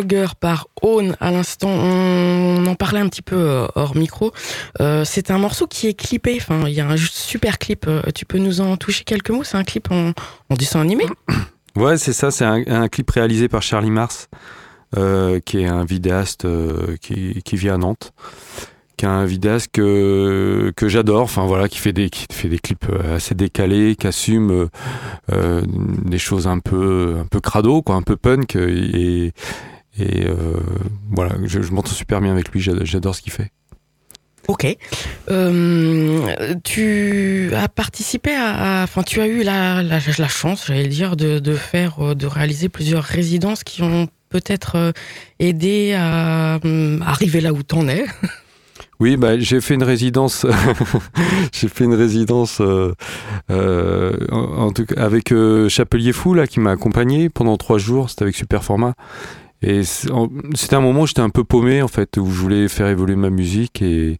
[0.00, 1.68] Jogger par Own à l'instant.
[1.68, 4.32] On en parlait un petit peu euh, hors micro.
[4.80, 6.38] Euh, c'est un morceau qui est clippé.
[6.40, 7.86] Enfin, il y a un super clip.
[7.86, 9.44] Euh, Tu peux nous en toucher quelques mots?
[9.44, 10.12] C'est un clip en,
[10.48, 11.04] en dessin animé?
[11.76, 14.28] Ouais, c'est ça, c'est un, clip réalisé par Charlie Mars,
[14.92, 16.44] qui est un vidéaste
[17.00, 18.12] qui, vit à Nantes,
[18.96, 22.58] qui est un vidéaste que, que j'adore, enfin voilà, qui fait des, qui fait des
[22.58, 24.68] clips assez décalés, qui assume
[25.30, 29.32] des choses un peu, un peu crado, quoi, un peu punk, et,
[29.98, 30.34] et euh,
[31.10, 33.50] voilà, je, je m'entends super bien avec lui, j'adore, ce qu'il fait.
[34.48, 34.66] Ok.
[35.30, 40.88] Euh, tu as participé à, à- enfin, tu as eu la, la, la chance, j'allais
[40.88, 44.92] dire, de, de faire, euh, de réaliser plusieurs résidences qui ont peut-être
[45.38, 48.04] aidé à hum, arriver là où t'en es.
[48.98, 50.44] Oui, bah, j'ai fait une résidence.
[51.54, 52.92] j'ai fait une résidence euh,
[53.50, 55.32] euh, en, en tout cas avec
[55.68, 58.10] Chapelier Fou là qui m'a accompagné pendant trois jours.
[58.10, 58.92] C'était avec Superformat.
[59.62, 62.86] Et c'était un moment où j'étais un peu paumé en fait, où je voulais faire
[62.86, 64.18] évoluer ma musique et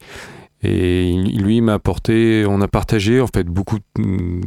[0.62, 3.78] et lui il m'a apporté, on a partagé en fait beaucoup,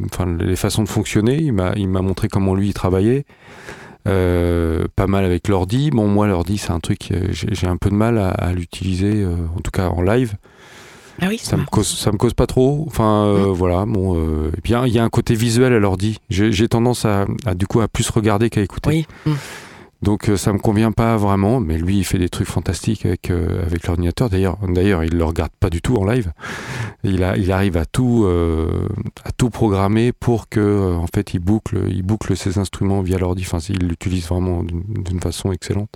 [0.05, 1.37] enfin les façons de fonctionner.
[1.41, 3.25] Il m'a il m'a montré comment lui il travaillait.
[4.05, 5.89] Euh, pas mal avec l'ordi.
[5.89, 9.23] Bon, moi, l'ordi, c'est un truc, euh, j'ai un peu de mal à, à l'utiliser,
[9.23, 10.35] euh, en tout cas en live.
[11.21, 12.83] Ah oui, Ça me cause, ça me cause pas trop.
[12.87, 13.85] Enfin, euh, voilà.
[13.85, 14.15] Bon,
[14.49, 16.17] et puis, il y a un côté visuel à l'ordi.
[16.29, 18.89] J'ai tendance à, à, du coup, à plus regarder qu'à écouter.
[18.89, 19.05] Oui.
[19.25, 19.37] Hum.
[20.03, 23.31] Donc euh, ça me convient pas vraiment, mais lui il fait des trucs fantastiques avec
[23.31, 24.29] euh, avec l'ordinateur.
[24.29, 26.33] D'ailleurs, d'ailleurs il le regarde pas du tout en live.
[27.05, 28.89] Il a, il arrive à tout euh,
[29.23, 33.17] à tout programmer pour que euh, en fait il boucle il boucle ses instruments via
[33.17, 33.43] l'ordi.
[33.45, 35.95] Enfin, il l'utilise vraiment d'une façon excellente.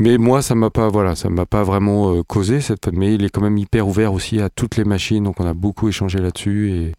[0.00, 2.92] Mais moi, ça m'a pas, voilà, ça m'a pas vraiment euh, causé cette.
[2.92, 5.54] Mais il est quand même hyper ouvert aussi à toutes les machines, donc on a
[5.54, 6.92] beaucoup échangé là-dessus et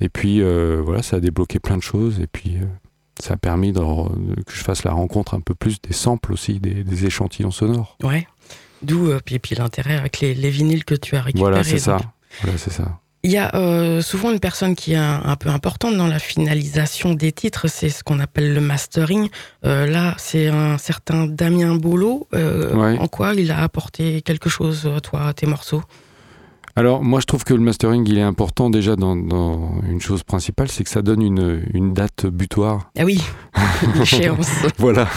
[0.00, 0.42] et puis
[0.84, 2.58] voilà, ça a débloqué plein de choses et puis
[3.20, 6.60] ça a permis de, que je fasse la rencontre un peu plus des samples aussi,
[6.60, 7.96] des, des échantillons sonores.
[8.02, 8.26] Ouais.
[8.82, 11.50] D'où euh, puis, puis l'intérêt avec les, les vinyles que tu as récupérés.
[11.50, 11.98] Voilà, c'est ça.
[12.42, 13.00] Voilà, c'est ça.
[13.24, 16.20] Il y a euh, souvent une personne qui est un, un peu importante dans la
[16.20, 19.28] finalisation des titres, c'est ce qu'on appelle le mastering.
[19.64, 22.28] Euh, là, c'est un certain Damien Bolo.
[22.32, 22.96] Ouais.
[22.98, 25.82] En quoi il a apporté quelque chose, toi, à tes morceaux?
[26.78, 30.22] Alors moi je trouve que le mastering il est important déjà dans, dans une chose
[30.22, 32.92] principale, c'est que ça donne une, une date butoir.
[32.96, 33.20] Ah oui,
[33.98, 34.48] l'échéance.
[34.78, 35.08] voilà.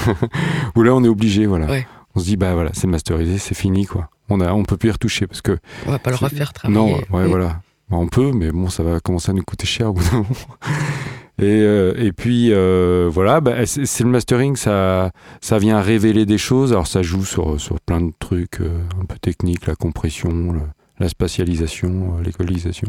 [0.75, 1.67] Où là on est obligé, voilà.
[1.67, 1.85] Ouais.
[2.15, 4.09] On se dit bah voilà, c'est masterisé, c'est fini quoi.
[4.29, 6.79] On a on peut plus y retoucher parce que On va pas le refaire travailler.
[6.79, 7.59] non, ouais voilà.
[7.91, 10.17] Bah, on peut mais bon ça va commencer à nous coûter cher au bout d'un
[10.17, 10.27] moment.
[11.39, 15.09] Et, euh, et puis euh, voilà, bah, c'est c'est le mastering, ça,
[15.41, 16.71] ça vient révéler des choses.
[16.71, 20.59] Alors ça joue sur, sur plein de trucs euh, un peu techniques, la compression, le-
[21.01, 22.87] la spatialisation, euh, l'équalisation.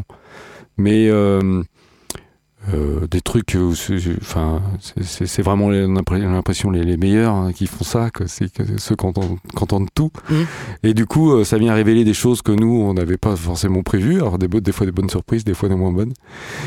[0.77, 1.63] Mais euh,
[2.73, 3.57] euh, des trucs,
[4.21, 8.47] enfin, c'est- vraiment l'impression- les, les meilleurs hein, qui font ça, que c'est
[8.79, 10.13] ceux qui entendent, qui entendent tout.
[10.31, 10.47] Mhm.
[10.85, 14.17] Et du coup, ça vient révéler des choses que nous, on n'avait pas forcément prévues.
[14.17, 16.13] Alors des, des fois des bonnes surprises, des fois des moins bonnes.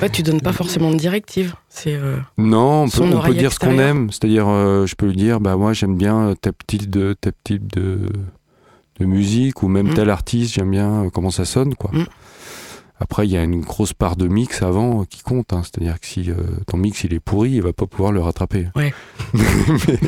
[0.01, 1.55] Ouais, tu donnes pas forcément de directives.
[1.69, 4.11] C'est euh, Non, on peut, on dire ce qu'on aime.
[4.11, 7.71] C'est-à-dire, euh, je peux lui dire, bah moi j'aime bien tel type de, tel type
[7.73, 7.99] de,
[8.99, 9.93] de musique ou même Mm.
[9.93, 11.91] tel artiste, j'aime bien euh, comment ça sonne, quoi.
[11.93, 12.05] Mm.
[12.97, 15.51] Après, il y a une grosse part de mix avant euh, qui compte.
[15.51, 15.61] hein.
[15.63, 16.35] C'est-à-dire que si euh,
[16.65, 18.69] ton mix il est pourri, il va pas pouvoir le rattraper.
[18.73, 18.93] Ouais.
[19.33, 19.99] mais,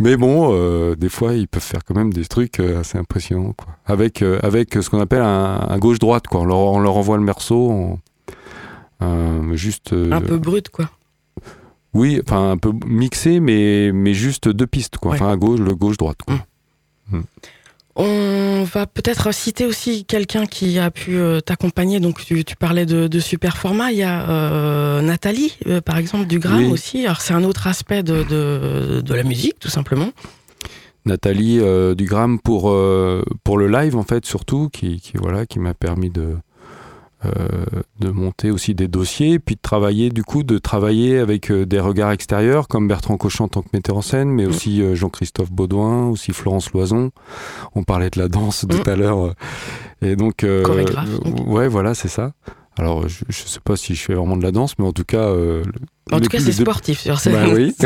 [0.00, 3.68] mais bon, euh, des fois, ils peuvent faire quand même des trucs assez impressionnants, quoi.
[3.86, 6.40] Avec, euh, avec ce qu'on appelle un, un gauche-droite, quoi.
[6.40, 7.70] On leur, on leur envoie le morceau
[9.00, 9.92] en, juste.
[9.92, 10.90] un peu brut, quoi.
[11.94, 15.12] oui, enfin un peu mixé, mais, mais juste deux pistes, quoi.
[15.12, 15.16] Ouais.
[15.18, 16.36] Enfin à gauche, le gauche-droite, quoi.
[17.96, 21.98] On va peut-être citer aussi quelqu'un qui a pu euh, t'accompagner.
[22.00, 23.90] Donc, tu, tu parlais de, de super format.
[23.90, 26.70] Il y a euh, Nathalie, euh, par exemple, du Gramme Oui.
[26.70, 27.04] aussi.
[27.04, 30.10] Alors, c'est un autre aspect de, de, de la musique, tout simplement.
[31.04, 32.74] Nathalie euh, Dugram pour,
[33.44, 36.36] pour le live, en fait, surtout, qui, qui, voilà, qui m'a permis de,
[37.22, 41.78] de monter aussi des dossiers, puis de travailler, du coup, de travailler avec euh, des
[41.80, 44.48] regards extérieurs, comme Bertrand Cochon en tant que metteur en scène, mais Mm.
[44.48, 47.10] aussi euh, Jean-Christophe Baudouin, aussi Florence Loison.
[47.74, 48.90] On parlait de la danse tout Mm.
[48.90, 49.26] à l'heure.
[49.26, 49.32] euh,
[50.02, 50.44] Et donc.
[50.44, 52.32] euh, Chorégraphe, euh, ouais, voilà, c'est ça.
[52.78, 55.04] Alors, je, je sais pas si je fais vraiment de la danse, mais en tout
[55.04, 55.18] cas.
[55.18, 55.62] euh,
[56.12, 57.34] En tout cas, c'est deux- sportif sur scène.
[57.34, 57.74] Bah oui.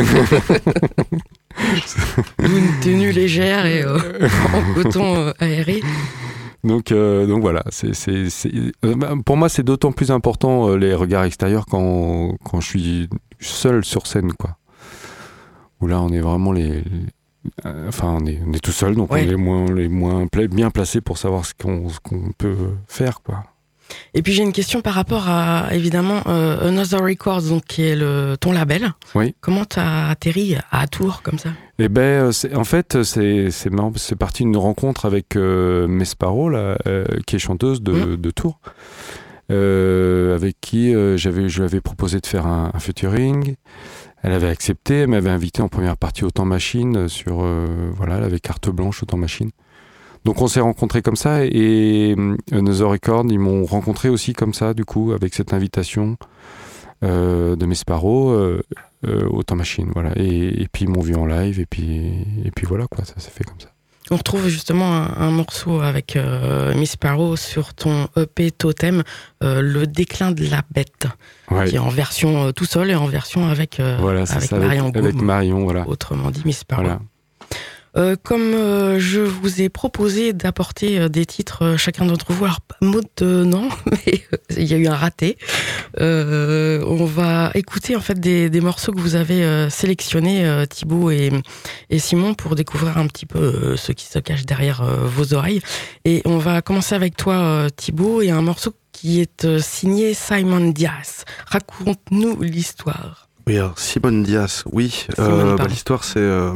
[2.43, 3.99] Une tenue légère et euh,
[4.53, 5.83] en coton euh, aéré.
[6.65, 8.51] Donc, euh, donc voilà, c'est, c'est, c'est-
[8.85, 12.67] euh, bah, pour moi c'est d'autant plus important euh, les regards extérieurs quand, quand je
[12.67, 13.09] suis
[13.39, 14.57] seul sur scène, quoi.
[15.81, 16.85] Où là on est vraiment les, les-
[17.87, 19.27] enfin on est, on est tout seul, donc Ouais.
[19.29, 22.57] on est moins, les moins pla- bien placés pour savoir ce qu'on, ce qu'on peut
[22.89, 23.45] faire, quoi.
[24.15, 27.97] Et puis j'ai une question par rapport à évidemment euh, Another Records, donc qui est
[27.97, 28.93] le ton label.
[29.15, 29.35] Oui.
[29.41, 31.51] Comment t'as atterri à Tours comme ça?
[31.79, 37.37] Eh ben, euh, en fait, c'est parti d'une rencontre avec euh, Mesparo, là, euh, qui
[37.37, 38.61] est chanteuse de, de Tours,
[39.51, 43.57] avec qui j'avais, je lui avais proposé de faire un, un featuring.
[44.23, 47.45] Elle avait accepté, elle m'avait invité en première partie au Temps Machine sur,
[47.93, 49.51] voilà, elle avait carte blanche au Temps Machine.
[50.25, 54.55] Donc on s'est rencontrés comme ça et euh, Another Record, ils m'ont rencontré aussi comme
[54.55, 56.17] ça, du coup, avec cette invitation
[57.03, 58.63] euh, de Mesparo euh,
[59.07, 60.13] euh, au Temps Machine, voilà.
[60.17, 63.15] Et, et puis ils m'ont vu en live et puis et puis voilà quoi, ça
[63.19, 63.69] s'est fait comme ça.
[64.11, 69.03] On retrouve justement un, un morceau avec euh, Miss Sparrow sur ton EP Totem,
[69.41, 71.07] Le déclin de la bête,
[71.51, 71.67] Ouais.
[71.69, 74.97] qui est en version tout seul et en version avec, Voilà, avec ça, Marion avec,
[74.97, 75.87] avec Gaume, Marion, voilà.
[75.89, 77.01] autrement dit Miss voilà.
[77.97, 82.61] Euh, comme euh, je vous ai proposé d'apporter euh, des titres, chacun d'entre vous, alors
[82.61, 82.77] pas
[83.23, 84.25] euh, non, mais
[84.57, 85.39] il y a eu un raté.
[85.99, 91.31] On va écouter en fait des, morceaux que vous avez sélectionnés, Thibaut et,
[91.91, 95.61] et Simon, pour découvrir un petit peu ce qui se cache derrière vos oreilles.
[96.05, 101.25] Et on va commencer avec toi, Thibaut, et un morceau qui est signé Simon Diaz.
[101.47, 103.24] Raconte-nous l'histoire.
[103.47, 105.07] Oui, alors Simone Diaz, oui.
[105.19, 105.67] Euh, bah.
[105.69, 106.53] L'histoire, c'est, euh,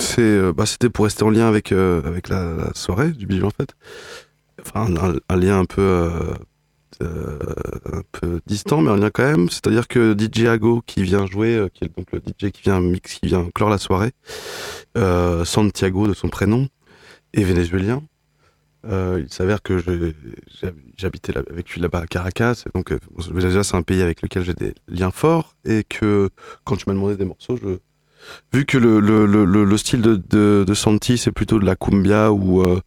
[0.00, 3.46] c'est, euh, bah, c'était pour rester en lien avec avec la, la soirée du bijou
[3.46, 3.74] en fait.
[4.64, 6.34] Enfin, un, un lien un peu euh,
[7.02, 7.38] euh,
[7.92, 9.48] un peu distant, mais un lien quand même.
[9.48, 12.80] C'est-à-dire que DJ Ago, qui vient jouer, euh, qui est donc le DJ qui vient
[12.80, 14.12] mix, qui vient clore la soirée,
[14.96, 16.68] euh, Santiago de son prénom,
[17.34, 18.02] est vénézuélien.
[18.84, 19.78] Euh, il s'avère que
[20.98, 24.54] j'habitais avec lui là-bas à Caracas, donc euh, Venezuela c'est un pays avec lequel j'ai
[24.54, 26.30] des liens forts, et que
[26.64, 27.78] quand tu m'as demandé des morceaux, je...
[28.52, 32.32] vu que le, le, le, le- le style de, Santi c'est plutôt de la cumbia
[32.32, 32.80] ou euh,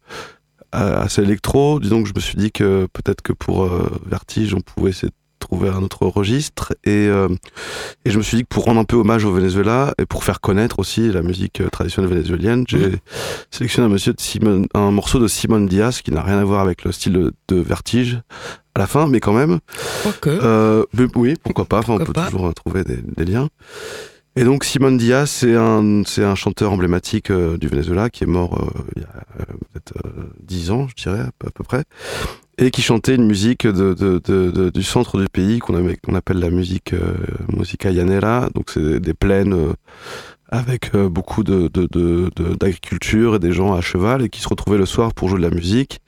[0.72, 3.66] assez électro, disons que je me suis dit que peut-être que pour
[4.04, 7.28] Vertige on pouvait essayer de trouver un autre registre, et, euh,
[8.04, 10.24] et je me suis dit que pour rendre un peu hommage au Venezuela et pour
[10.24, 12.92] faire connaître aussi la musique euh, traditionnelle vénézuélienne, j'ai
[13.50, 16.60] sélectionné un, monsieur de Simon, un morceau de Simon Diaz qui n'a rien à voir
[16.60, 18.20] avec le style de, de Vertige
[18.74, 19.58] à la fin, mais quand même.
[20.02, 20.28] Quoique.
[20.28, 22.26] Euh, mais oui, pourquoi pas, enfin, on peut pas.
[22.26, 23.48] toujours trouver des, des liens.
[24.38, 28.26] Et donc Simon Diaz, c'est un, c'est un chanteur emblématique euh, du Venezuela qui est
[28.26, 29.24] mort il y a
[29.72, 31.84] peut-être euh, 10 ans, je dirais, à peu près,
[32.58, 36.50] et qui chantait une musique de, de- de- du centre du pays qu'on appelle la
[36.50, 37.14] musique euh,
[37.52, 39.74] musica llanera, donc c'est des plaines euh,
[40.48, 45.12] avec euh, beaucoup d'agriculture et des gens à cheval et qui se retrouvaient le soir
[45.12, 46.00] pour jouer de la musique.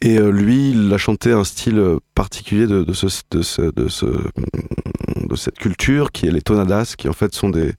[0.00, 1.82] Et euh, lui, il a chanté un style
[2.14, 7.34] particulier de, ce, ce, ce, de cette culture qui est les tonadas, qui en fait
[7.34, 7.72] sont des,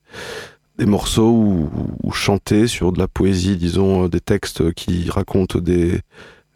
[0.77, 1.69] des morceaux où,
[2.03, 6.01] où chantés sur de la poésie, disons, euh, des textes qui racontent des,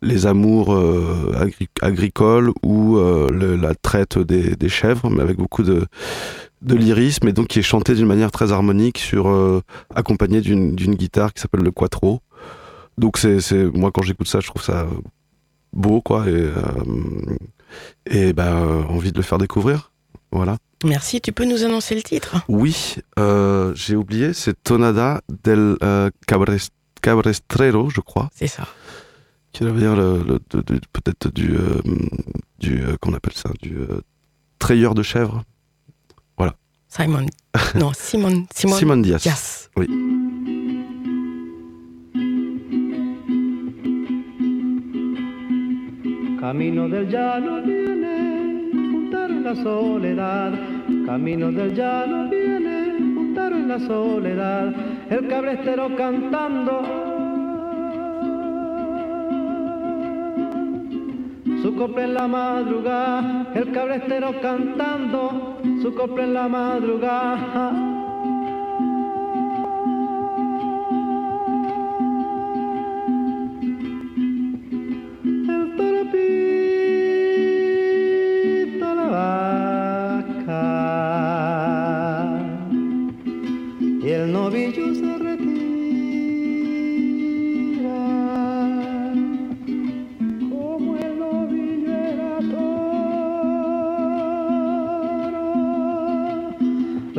[0.01, 5.37] les amours euh, agri- agricoles ou euh, le- la traite des, des chèvres, mais avec
[5.37, 5.85] beaucoup de,
[6.61, 9.61] de lyrisme, et donc qui est chanté d'une manière très harmonique, sur, euh,
[9.93, 12.21] accompagné d'une guitare qui s'appelle le quattro.
[12.97, 13.39] Donc c'est,
[13.73, 14.87] moi quand j'écoute ça, je trouve ça
[15.73, 16.49] beau, quoi, et,
[18.05, 19.91] et ben, envie de le faire découvrir.
[20.31, 20.57] Voilà.
[20.85, 22.37] Merci, tu peux nous annoncer le titre?
[22.47, 22.95] Oui,
[23.75, 25.77] j'ai oublié, c'est Tonada del
[26.27, 26.69] Cabres-
[27.01, 28.67] Cabrestrero, je crois, C'est ça.
[29.51, 31.81] Qui veut dire le, le- de- de- peut-être du, euh,
[32.59, 34.01] du euh, qu'on appelle ça, du euh,
[34.59, 35.43] trayeur de chèvres.
[36.91, 37.27] Simon.
[37.75, 38.47] Non, Simon.
[38.51, 38.75] Simon.
[38.77, 39.23] Simon Diaz.
[39.23, 39.69] Yes.
[39.77, 39.85] Oui.
[46.39, 50.53] Camino del llano viene, puntaro en la soledad.
[51.05, 54.73] Camino del llano viene, puntaro en la soledad.
[55.09, 56.81] El cabrestero cantando.
[61.61, 67.98] Su copla en la madrugada, el cabrestero cantando, su copla en la madrugada.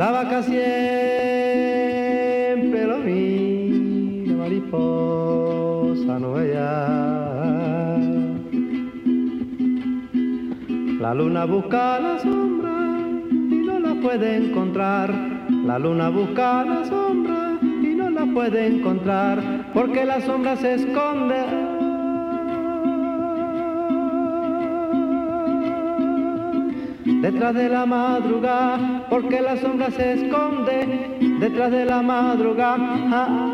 [0.01, 0.61] La vaca siempre
[2.87, 6.87] lo mira, mariposa no ella.
[10.99, 12.71] La luna busca la sombra
[13.29, 15.13] y no la puede encontrar.
[15.67, 21.45] La luna busca la sombra y no la puede encontrar porque la sombra se esconde.
[27.21, 33.50] Detrás de la madrugada, porque la sombra se esconde detrás de la madrugada.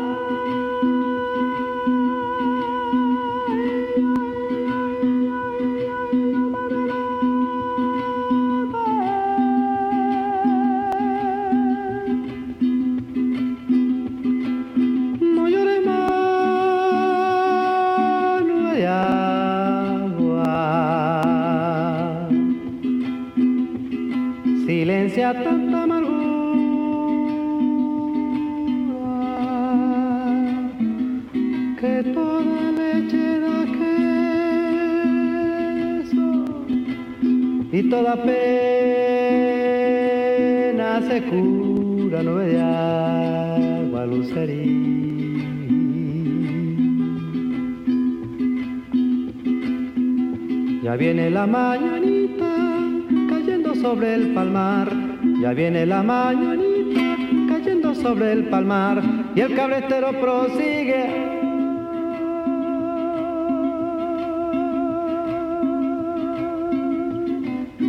[55.98, 57.16] La mañanita
[57.48, 59.02] cayendo sobre el palmar
[59.34, 61.26] y el cabretero prosigue.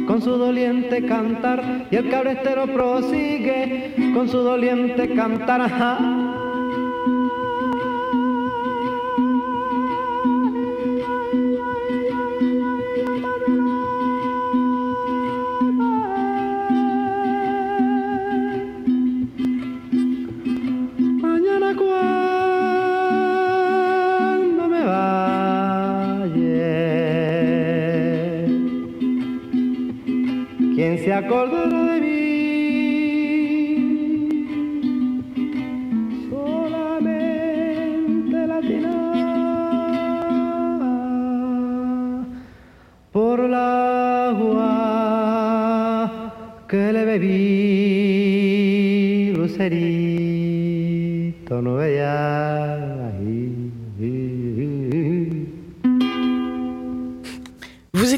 [0.07, 5.61] con su doliente cantar y el cabrestero prosigue con su doliente cantar.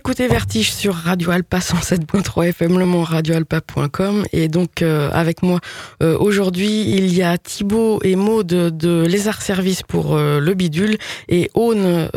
[0.04, 5.60] Écoutez Vertige sur Radio Alpa 107.3 FM Le Mans, radioalpa.com et donc euh, avec moi
[6.02, 10.56] euh, aujourd'hui il y a Thibaut et Maud de, de Lézard Service pour euh, le
[10.56, 10.98] bidule
[11.30, 12.10] et Aune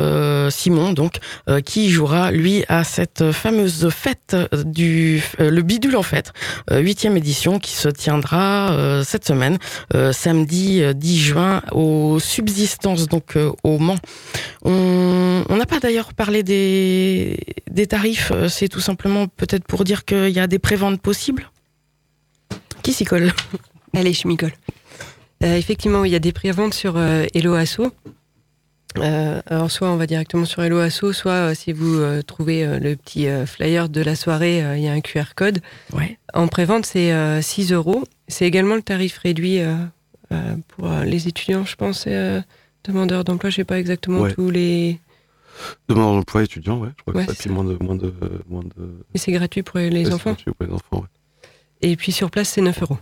[0.51, 1.18] Simon donc
[1.66, 6.32] qui jouera lui à cette fameuse fête du le bidule en fait
[6.70, 9.59] euh, huitième édition qui se tiendra cette semaine
[10.12, 13.99] samedi euh, 10 juin aux subsistances donc au Mans.
[14.64, 17.37] On n'a pas d'ailleurs parlé des,
[17.75, 21.51] des tarifs, euh, c'est tout simplement peut-être pour dire qu'il y a des préventes possibles
[22.83, 23.33] Qui s'y colle?
[23.95, 24.53] Allez, je m'y colle.
[25.43, 27.93] Euh, effectivement, il y a des préventes sur euh, Hello Asso.
[28.99, 32.64] Euh, alors, soit on va directement sur Hello Asso, soit euh, si vous euh, trouvez
[32.64, 35.59] euh, le petit euh, flyer de la soirée, euh, il y a un QR code.
[35.93, 36.16] Ouais.
[36.33, 38.05] En prévente, c'est euh, 6 euros.
[38.29, 39.75] C'est également le tarif réduit euh,
[40.33, 42.41] euh, pour euh, les étudiants, je pense, et, euh,
[42.85, 43.51] demandeurs d'emploi.
[43.51, 44.33] Je sais pas exactement Ouais.
[44.33, 45.01] tous les.
[45.89, 46.91] Demande d'emploi étudiant, ouais.
[46.97, 48.13] Je crois Ouais, que c'est c'est moins de, moins de,
[48.49, 49.05] moins de.
[49.13, 50.31] Mais c'est gratuit pour les enfants.
[50.31, 51.49] gratuit pour les enfants, ouais.
[51.83, 52.99] Et puis sur place, c'est 9 euros.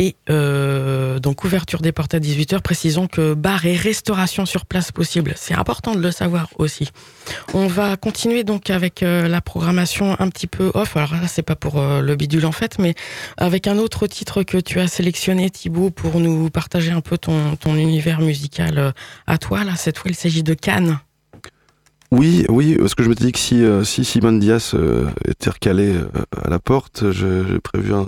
[0.00, 4.92] Et euh, donc ouverture des portes à 18h, précisons que bar et restauration sur place
[4.92, 5.32] possible.
[5.34, 6.90] C'est important de le savoir aussi.
[7.52, 10.96] On va continuer donc avec euh, la programmation un petit peu off.
[10.96, 12.94] Alors là, c'est pas pour euh, le bidule en fait, mais
[13.38, 17.56] avec un autre titre que tu as sélectionné, Thibaut, pour nous partager un peu ton,
[17.56, 18.94] ton univers musical
[19.26, 19.64] à toi.
[19.64, 21.00] Là, cette fois, il s'agit de Cannes.
[22.10, 24.74] Oui, oui, parce que je me dis que si, si Simone Diaz
[25.26, 26.08] était recalée euh,
[26.42, 28.06] à la porte, j'ai prévu un.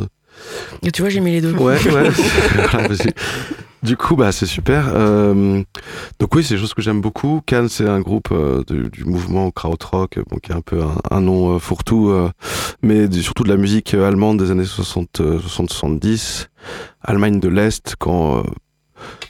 [0.93, 1.53] Tu vois, j'ai mis les deux.
[1.53, 2.11] Ouais, ouais.
[2.71, 3.11] Que-
[3.83, 4.91] du coup, bah, c'est super.
[4.95, 5.63] Euh,
[6.19, 7.41] donc oui, c'est des choses que j'aime beaucoup.
[7.47, 11.55] Cannes, c'est un groupe euh, du mouvement krautrock, bon, qui est un peu un, nom
[11.55, 12.13] euh, fourre-tout,
[12.83, 16.49] mais surtout de la musique allemande des années 60, euh, 60-70,
[17.03, 18.43] Allemagne de l'Est, quand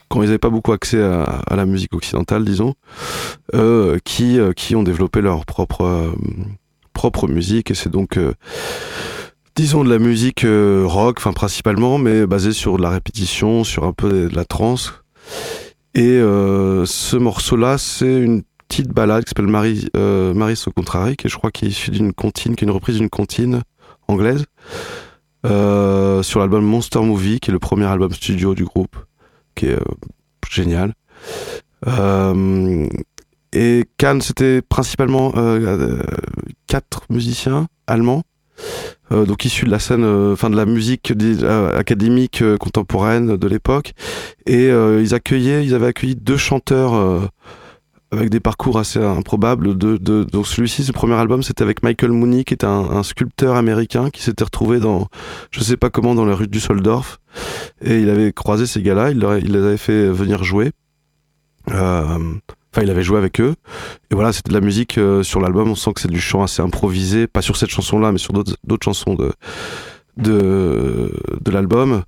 [0.09, 2.75] quand ils n'avaient pas beaucoup accès à, à la musique occidentale, disons,
[4.05, 6.13] qui qui ont développé leur propre
[6.93, 8.19] propre musique et c'est donc
[9.61, 13.85] disons de la musique euh, rock, enfin principalement, mais basée sur de la répétition, sur
[13.85, 14.95] un peu de, la trance.
[15.95, 20.33] Et euh, ce morceau-là, c'est une petite balade qui s'appelle Marie, euh,
[20.67, 23.11] au contraire, qui je crois qui est issue d'une comptine, qui est une reprise d'une
[23.11, 23.61] comptine
[24.09, 24.47] anglaise,
[25.45, 28.97] euh, sur l'album Monster Movie, qui est le premier album studio du groupe,
[29.55, 29.79] qui est
[30.51, 30.95] génial.
[33.53, 35.35] Et Cannes, c'était principalement
[36.67, 38.23] quatre musiciens allemands,
[39.13, 43.49] euh, donc issus de la scène, euh, enfin de la musique euh, académique contemporaine de
[43.49, 43.93] l'époque,
[44.47, 47.31] et ils accueillaient, ils avaient accueilli deux chanteurs
[48.13, 49.77] avec des parcours assez improbables.
[49.77, 54.23] Donc celui-ci, ce premier album, c'était avec Michael Mooney, qui est un, sculpteur américain qui
[54.23, 55.09] s'était retrouvé dans,
[55.51, 57.21] je sais pas comment, dans les rues du Soldorf,
[57.83, 60.73] et il avait croisé ces gars-là, il, les avait fait venir jouer.
[62.73, 63.55] Enfin, il avait joué avec eux.
[64.11, 65.71] Et voilà, c'était de la musique euh, sur l'album.
[65.71, 68.85] On sent que c'est du chant assez improvisé, pas sur cette chanson-là, mais sur d'autres
[68.85, 69.33] chansons de
[70.17, 72.03] de, l'album.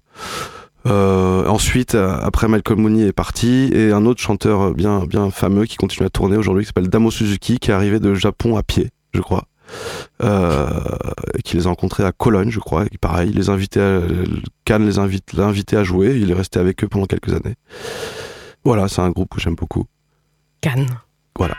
[0.87, 5.65] Euh, ensuite, euh, après Malcolm Mooney est parti, et un autre chanteur bien bien fameux
[5.65, 8.63] qui continue à tourner aujourd'hui, qui s'appelle Damo Suzuki, qui est arrivé de Japon à
[8.63, 9.45] pied, je crois.
[10.23, 10.69] Euh,
[11.45, 12.85] qui les a rencontrés à Cologne, je crois.
[12.87, 14.01] Et pareil, il les invitait à,
[14.65, 16.19] Cannes les invite, l'a invité à jouer.
[16.21, 17.55] Il est resté avec eux pendant quelques années.
[18.65, 19.87] Voilà, c'est un groupe que j'aime beaucoup.
[21.37, 21.55] Voilà.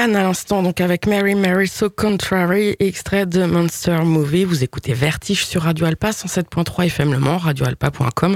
[0.00, 4.44] À l'instant, donc avec Mary Mary So Contrary, extrait de Monster Movie.
[4.44, 8.34] Vous écoutez Vertige sur Radio Alpa, 107.3 FM Le Mans, radioalpa.com.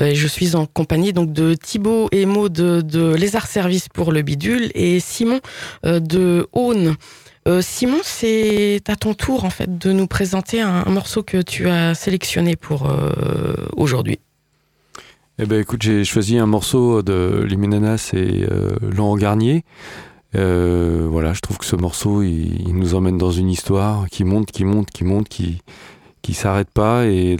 [0.00, 4.10] Euh, je suis en compagnie donc de Thibaut et Maud de, de Lézard Service pour
[4.10, 5.40] le bidule et Simon
[5.84, 6.96] euh, de Aune.
[7.46, 11.68] Euh, Simon, c'est à ton tour en fait de nous présenter un, morceau que tu
[11.68, 14.18] as sélectionné pour euh, aujourd'hui.
[15.38, 18.46] Eh ben écoute, j'ai choisi un morceau de Limenanas et
[18.80, 19.62] Laurent Garnier.
[20.34, 24.24] Euh, voilà, je trouve que ce morceau, il, il nous emmène dans une histoire qui
[24.24, 25.60] monte, qui monte, qui monte, qui
[26.22, 27.36] qui s'arrête pas et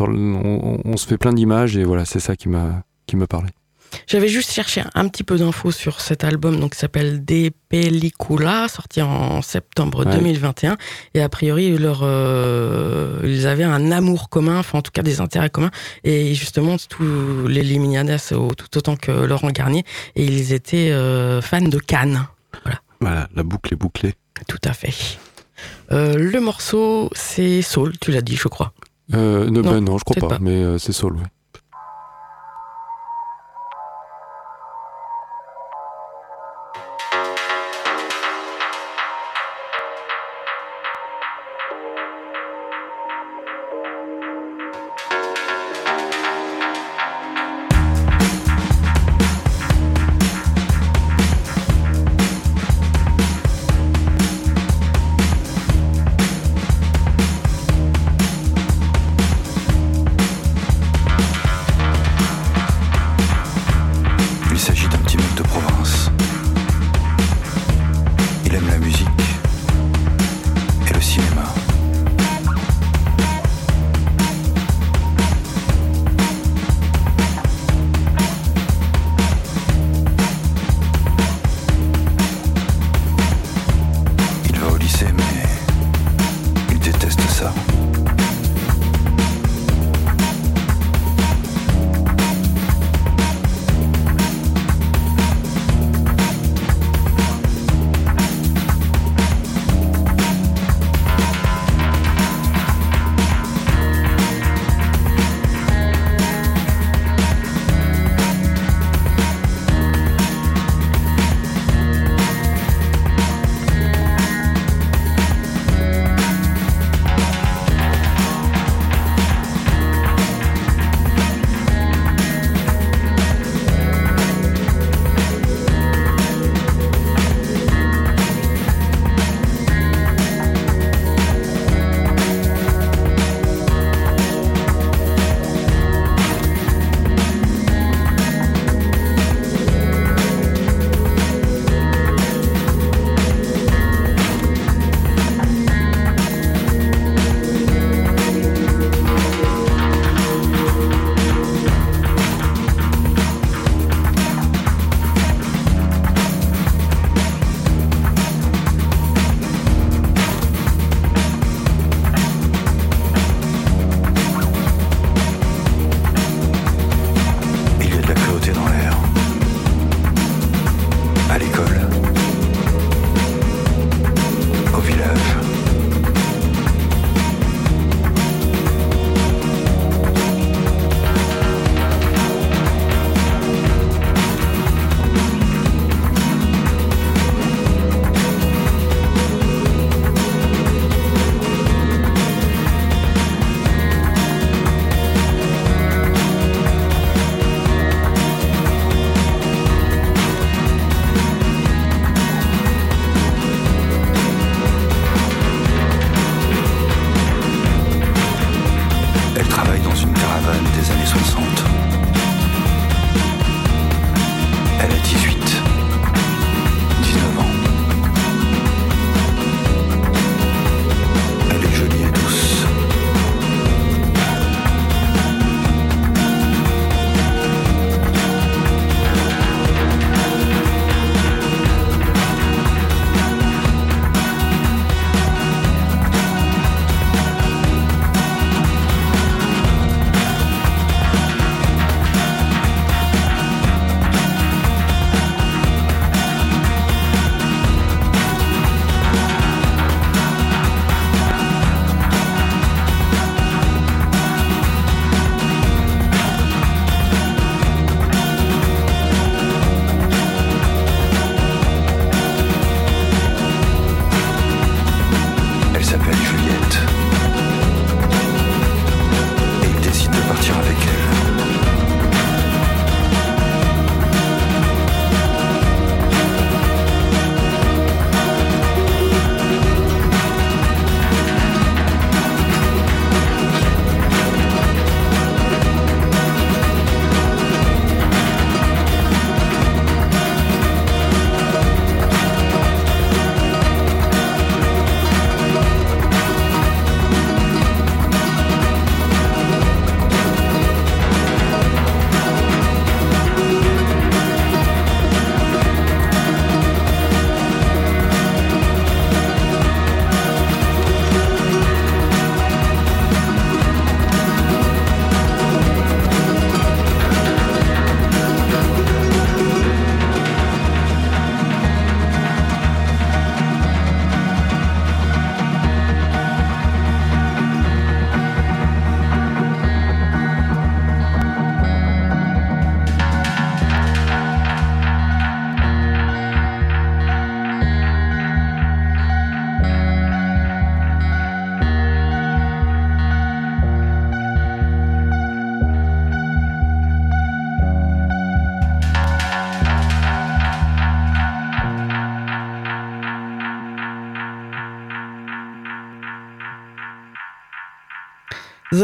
[0.00, 3.52] on, on se fait plein d'images et voilà, c'est ça qui m'a qui me parlait.
[4.06, 8.68] J'avais juste cherché un petit peu d'infos sur cet album donc qui s'appelle De Pellicula,
[8.68, 10.16] sorti en septembre Ouais.
[10.16, 10.76] 2021.
[11.14, 15.20] Et a priori, leur, euh, ils avaient un amour commun, enfin en tout cas des
[15.20, 15.70] intérêts communs.
[16.04, 19.84] Et justement, tous les Liminiadas, tout autant que Laurent Garnier,
[20.16, 22.26] et ils étaient euh, fans de Cannes.
[23.00, 24.14] Voilà, la boucle est bouclée.
[24.48, 24.94] Tout à fait.
[25.92, 28.72] Euh, le morceau, c'est Soul, tu l'as dit, je crois.
[29.14, 30.38] Euh, non, Non, ben non, je crois pas, pas.
[30.40, 31.14] mais euh, c'est Soul.
[31.16, 31.22] ouais.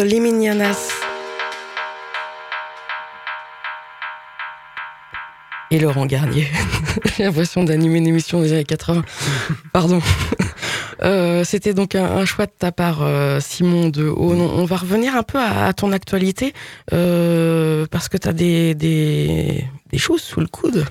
[0.01, 0.89] The Liminianas.
[5.71, 6.49] Et Laurent Garnier.
[7.19, 9.05] J'ai l'impression d'animer une émission des années 80.
[9.75, 10.01] Pardon.
[11.03, 14.41] Euh, C'était donc un, un, choix de ta part, euh, Simon de Haune.
[14.41, 16.55] On, on, va revenir un peu à, à ton actualité,
[16.95, 20.87] euh, parce que tu as des, des, des choses sous le coude.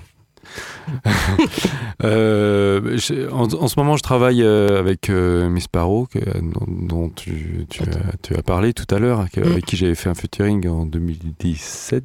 [2.03, 2.97] euh,
[3.31, 7.83] en, en, ce moment, je travaille euh, avec euh, Miss que, dont, dont tu, tu,
[7.83, 9.61] as, tu, as, parlé tout à l'heure, avec mm.
[9.61, 12.03] qui j'avais fait un featuring en 2017,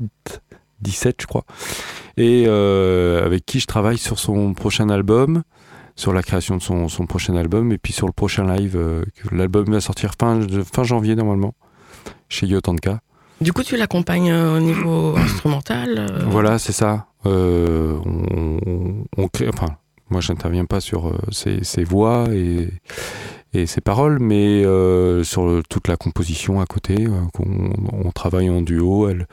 [0.80, 1.44] 17, je crois,
[2.16, 5.42] et euh, avec qui je travaille sur son prochain album,
[5.96, 8.78] sur la création de son, son prochain album, et puis sur le prochain live.
[9.30, 10.40] L'album va sortir fin,
[10.72, 11.54] fin janvier normalement,
[12.28, 13.00] chez Yotanka.
[13.44, 16.24] Du coup, tu l'accompagnes au niveau instrumental euh...
[16.28, 17.08] Voilà, c'est ça.
[17.26, 19.76] Euh, on, on, crée, enfin,
[20.08, 22.70] moi, je n'interviens pas sur euh, ses, ses, voix et,
[23.52, 27.06] et ses paroles, mais euh, sur toute la composition à côté.
[27.38, 27.70] On,
[28.06, 29.10] on, travaille en duo.
[29.10, 29.26] Elle,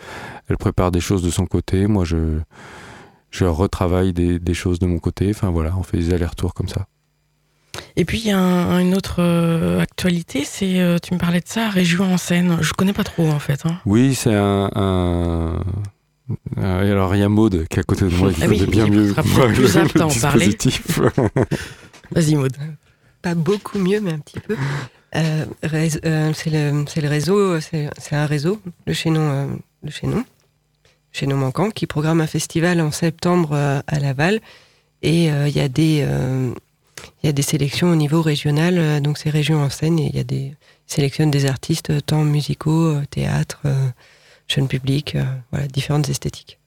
[0.50, 1.88] elle prépare des choses de son côté.
[1.88, 2.40] Moi, je,
[3.30, 5.30] je retravaille des, des choses de mon côté.
[5.30, 6.86] Enfin, voilà, on fait des allers-retours comme ça.
[7.96, 11.40] Et puis il y a un, une autre euh, actualité, c'est euh, tu me parlais
[11.40, 12.58] de ça, Région en scène.
[12.62, 13.66] Je connais pas trop en fait.
[13.66, 13.80] Hein.
[13.86, 15.64] Oui, c'est un, un...
[16.58, 18.66] Euh, alors il y a Maude qui est à côté de moi qui ah oui,
[18.66, 20.58] bien mieux plus apte à en parler.
[22.12, 22.56] Vas-y Maude.
[23.22, 24.56] Pas beaucoup mieux, mais un petit peu.
[25.16, 30.24] Euh, c'est le, le, réseau, c'est un réseau, le chaînon, le chaînon,
[31.12, 34.40] chaînon manquant, qui programme un festival en septembre à Laval.
[35.04, 36.08] Et il y a des
[37.24, 40.08] il y a des sélections au niveau régional, euh, donc c'est région en scène, et
[40.08, 40.54] il y a des
[40.92, 43.62] sélectionnent des artistes euh, tant musicaux, euh, théâtre,
[44.48, 45.18] jeune public,
[45.52, 46.60] voilà, différentes esthétiques.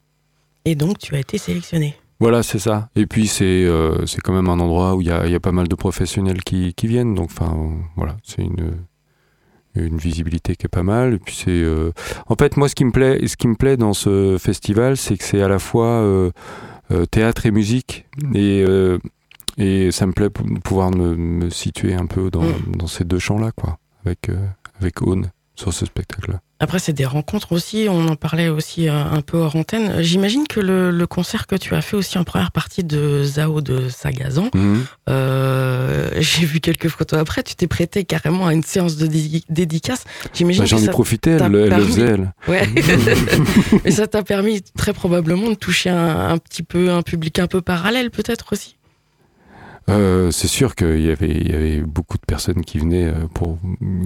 [0.64, 1.94] Et donc tu as été sélectionné.
[2.20, 2.88] Voilà, c'est ça.
[2.96, 5.40] Et puis c'est euh, c'est quand même un endroit où il y a, y a,
[5.40, 7.54] pas mal de professionnels qui, qui viennent, donc enfin
[7.96, 8.72] voilà, c'est une
[9.74, 11.14] une visibilité qui est pas mal.
[11.14, 11.92] Et puis c'est euh...
[12.28, 15.18] en fait moi ce qui me plaît, ce qui me plaît dans ce festival, c'est
[15.18, 16.30] que c'est à la fois euh,
[17.10, 18.64] théâtre et musique et
[19.58, 22.76] et ça me plaît pouvoir me, me situer un peu dans, mmh.
[22.76, 24.46] dans ces deux champs-là, quoi, avec, euh,
[24.80, 26.40] avec Aune sur ce spectacle-là.
[26.60, 30.02] Après, c'est des rencontres aussi, on en parlait aussi euh, un peu hors antenne.
[30.02, 33.60] J'imagine que le, le, concert que tu as fait aussi en première partie de Zao
[33.60, 34.74] de Sagazan, mmh.
[35.10, 40.04] euh, j'ai vu quelques photos après, tu t'es prêté carrément à une séance de dédicace.
[40.32, 42.32] J'imagine bah, J'en ai profité, elle, elle le faisait, elle.
[42.48, 42.68] Ouais.
[43.84, 47.46] Et ça t'a permis très probablement de toucher un, un petit peu un public un
[47.46, 48.76] peu parallèle peut-être aussi
[49.90, 53.26] euh, c'est sûr qu'il y avait, il y avait beaucoup de personnes qui venaient euh,
[53.34, 53.58] pour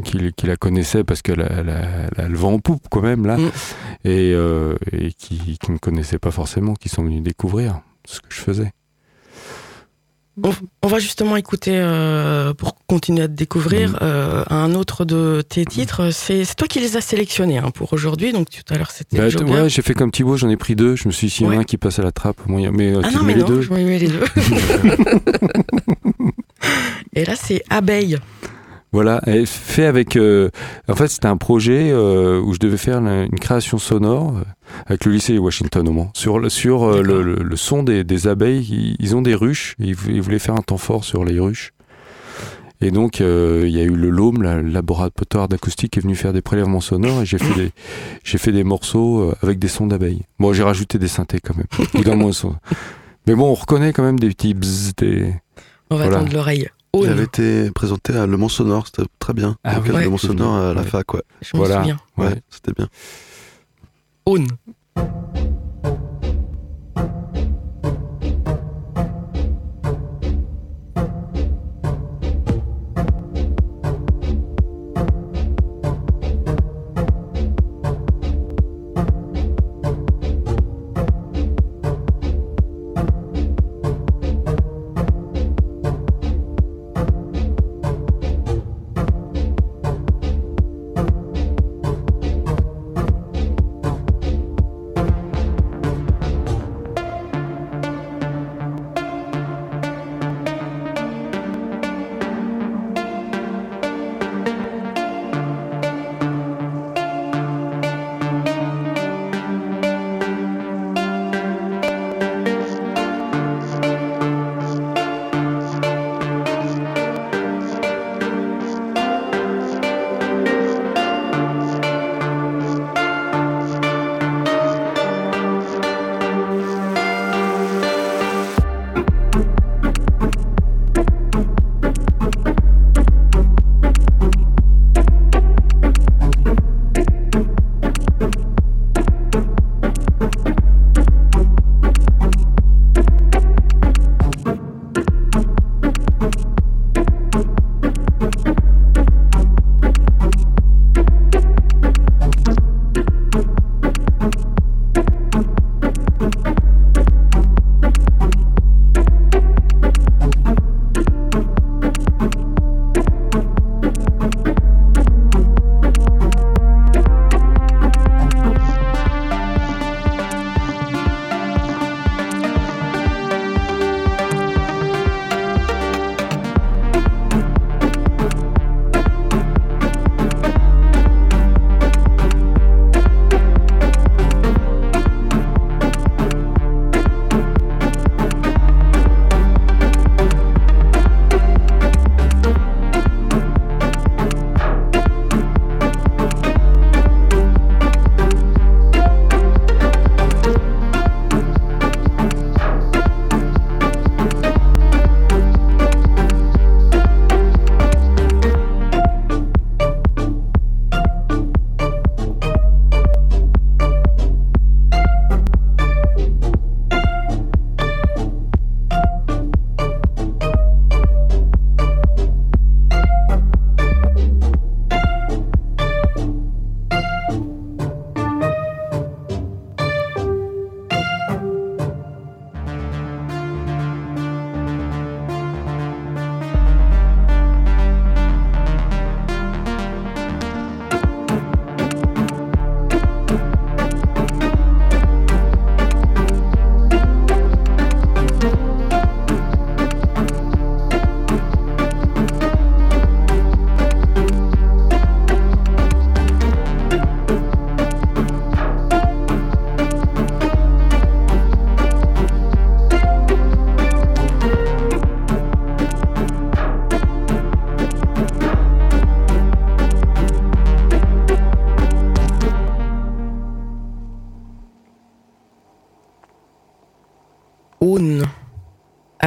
[0.05, 3.51] qui, qui la connaissaient parce qu'elle a, le vent en poupe quand même là mm.
[4.05, 8.29] et, euh, et qui, qui me connaissaient pas forcément, qui sont venus découvrir ce que
[8.31, 8.73] je faisais.
[10.45, 10.51] On,
[10.83, 13.99] on, va justement écouter, euh, pour continuer à te découvrir, mmh.
[14.03, 16.11] euh, un autre de tes titres.
[16.11, 18.33] C'est toi qui les as sélectionnés hein, pour aujourd'hui.
[18.33, 19.19] Donc tout à l'heure, c'était.
[19.19, 20.97] Bah, ouais, j'ai fait comme Thibaut, j'en ai pris deux.
[20.97, 22.61] Je me suis dit, s'il y en a un qui passe à la trappe, moi,
[22.73, 23.63] mais euh, ah non, mais les non, deux.
[23.63, 24.25] Je mets les deux.
[27.15, 28.19] Et là, c'est Abeille.
[28.93, 30.17] Voilà, et fait avec.
[30.17, 30.49] Euh,
[30.89, 34.43] en fait, c'était un projet euh, où je devais faire une, une création sonore euh,
[34.87, 38.29] avec le lycée Washington au Mans sur sur euh, le, le, le, son des, des
[38.29, 38.67] abeilles.
[38.71, 39.75] Ils, ils, ont des ruches.
[39.79, 41.73] Ils voulaient faire un temps fort sur les ruches.
[42.81, 46.33] Et donc, il y a eu le LOM, le laboratoire d'acoustique, qui est venu faire
[46.33, 47.73] des prélèvements sonores, et j'ai fait des,
[48.23, 50.23] j'ai fait des morceaux avec des sons d'abeilles.
[50.39, 51.67] Bon, j'ai rajouté des synthés quand même.
[53.27, 55.35] Mais bon, on reconnaît quand même des petits bzzz, des.
[55.91, 56.21] On va voilà.
[56.21, 56.69] tendre l'oreille.
[57.05, 59.57] Il avait été présenté à Le Mans Sonore, c'était très bien.
[59.65, 60.87] Ah, Donc, ouais, Le Mans Sonore à la ouais.
[60.87, 61.23] fac, ouais.
[61.43, 61.79] Je me voilà.
[61.79, 61.99] souviens.
[62.17, 62.43] Ouais, ouais.
[62.51, 62.89] c'était bien.
[64.27, 64.47] Aune.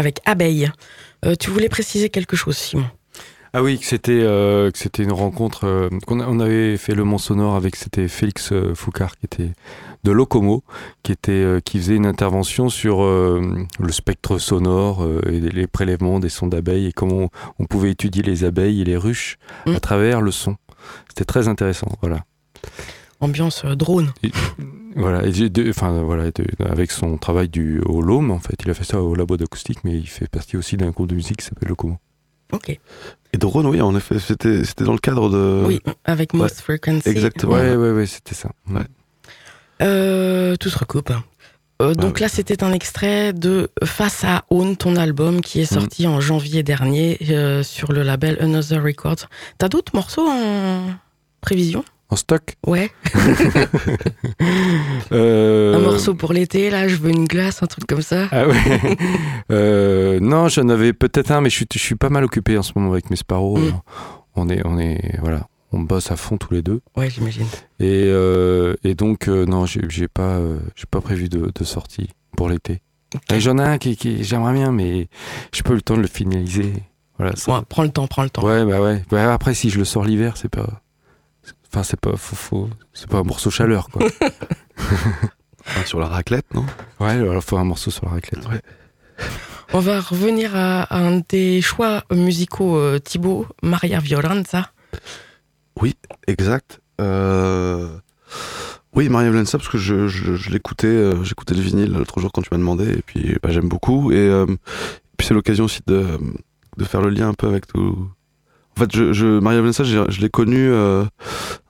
[0.01, 0.69] Avec Abeille.
[1.25, 2.85] Euh, tu voulais préciser quelque chose, Simon?
[3.53, 7.03] Ah oui, que c'était euh, que c'était une rencontre euh, qu'on on avait fait le
[7.03, 9.51] Mont Sonore avec c'était Félix euh, Foucard qui était
[10.05, 10.63] de Locomo
[11.03, 16.47] qui était qui faisait une intervention sur le spectre sonore et les prélèvements des sons
[16.47, 17.29] d'abeilles et comment on,
[17.59, 19.37] on pouvait étudier les abeilles et les ruches
[19.67, 19.75] Mm.
[19.75, 20.55] à travers le son.
[21.09, 22.23] C'était très intéressant, voilà.
[23.19, 24.11] Ambiance drone.
[24.95, 28.55] Voilà, et j'ai de- enfin voilà, de- avec son travail du au Lôme en fait,
[28.63, 31.15] il a fait ça au labo d'acoustique, mais il fait partie aussi d'un groupe de
[31.15, 31.97] musique qui s'appelle Locomo.
[32.51, 32.69] Ok.
[33.33, 35.63] Et drone, oui, en effet, c'était c'était dans le cadre de.
[35.65, 37.07] Oui, avec Most Frequency.
[37.07, 37.53] exactement.
[37.53, 38.49] Ouais, ouais, ouais, c'était ça.
[38.69, 38.81] Ouais.
[39.81, 41.11] Euh, tout se recoupe.
[41.81, 45.79] Euh, donc là, c'était un extrait de Face à Own, ton album, qui est Mhm.
[45.79, 49.27] sorti en janvier dernier euh, sur le label Another Records.
[49.57, 50.87] T'as d'autres morceaux en
[51.39, 51.83] prévision?
[52.11, 52.55] En stock.
[52.67, 52.91] Ouais.
[55.11, 58.27] Euh, Un morceau pour l'été, là, je veux une glace, un truc comme ça.
[58.31, 58.57] Ah ouais.
[59.51, 62.61] Euh, non, j'en avais peut-être un, mais je suis, je suis pas mal occupé en
[62.63, 63.57] ce moment avec mes sparrows.
[63.57, 63.81] Mm.
[64.35, 66.79] On est, on est, voilà, on bosse à fond tous les deux.
[66.95, 67.45] Ouais, j'imagine.
[67.79, 72.09] Et, euh, et donc, euh, non, j'ai pas, euh, j'ai pas prévu de, de sortie
[72.37, 72.81] pour l'été.
[73.37, 75.09] J'en ai un qui, qui j'aimerais bien, mais
[75.53, 76.71] j'ai pas eu le temps de le finaliser.
[77.17, 77.35] Voilà.
[77.35, 78.43] ça- Ouais, prends le temps, prends le temps.
[78.45, 79.03] Ouais, bah ouais.
[79.11, 80.81] Bah après, si je le sors l'hiver, c'est pas.
[81.73, 84.05] Enfin, c'est pas, faut, faut- c'est pas un morceau chaleur, quoi.
[84.77, 86.65] Enfin, sur la raclette, non?
[86.99, 88.45] Ouais, alors faut un morceau sur la raclette.
[88.49, 88.61] Ouais.
[89.73, 94.71] On va revenir à, à un des choix musicaux, euh, Thibaut, Maria Violenza.
[96.27, 96.81] Exact.
[96.99, 97.87] Euh...
[98.93, 102.31] Oui, Maria Violenza, parce que je, je, je l'écoutais, euh, j'écoutais le vinyle l'autre jour
[102.33, 104.11] quand tu m'as demandé, et puis bah, j'aime beaucoup.
[104.11, 104.45] Et euh,
[105.17, 106.05] puis c'est l'occasion aussi de,
[106.77, 108.09] de faire le lien un peu avec tout.
[108.77, 111.03] En fait, je, je, Maria j'ai- je l'ai connue euh,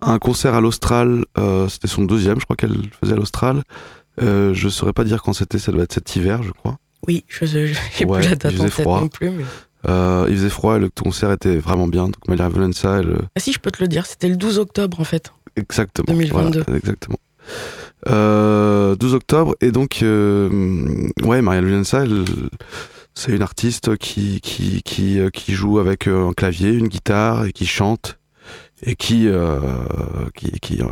[0.01, 1.25] à un concert à l'Austral.
[1.37, 3.63] euh, c'était son deuxième, je crois qu'elle faisait à l'Austral.
[4.21, 6.77] Euh, je saurais pas dire quand c'était, ça doit être cet hiver, je crois.
[7.07, 9.01] Oui, je j'ai Ouais, plus la date en tête froid.
[9.01, 9.29] non plus.
[9.31, 9.45] mais-
[9.89, 12.03] Euh, il faisait froid et le concert était vraiment bien.
[12.05, 14.99] Donc Maria Violenza, elle, Ah si, je peux te le dire, c'était le 12 octobre
[14.99, 15.33] en fait.
[15.55, 16.05] Exactement.
[16.15, 16.61] 2022.
[16.63, 17.17] Voilà, exactement.
[18.07, 19.55] Euh, 12 octobre.
[19.61, 22.23] Et donc, euh, ouais, Maria Violenza, elle,
[23.13, 27.45] c'est une artiste qui, qui, qui, euh, qui joue avec euh, un clavier, une guitare
[27.45, 28.19] et qui chante
[28.83, 29.59] et qui, euh,
[30.35, 30.87] qui, qui, euh,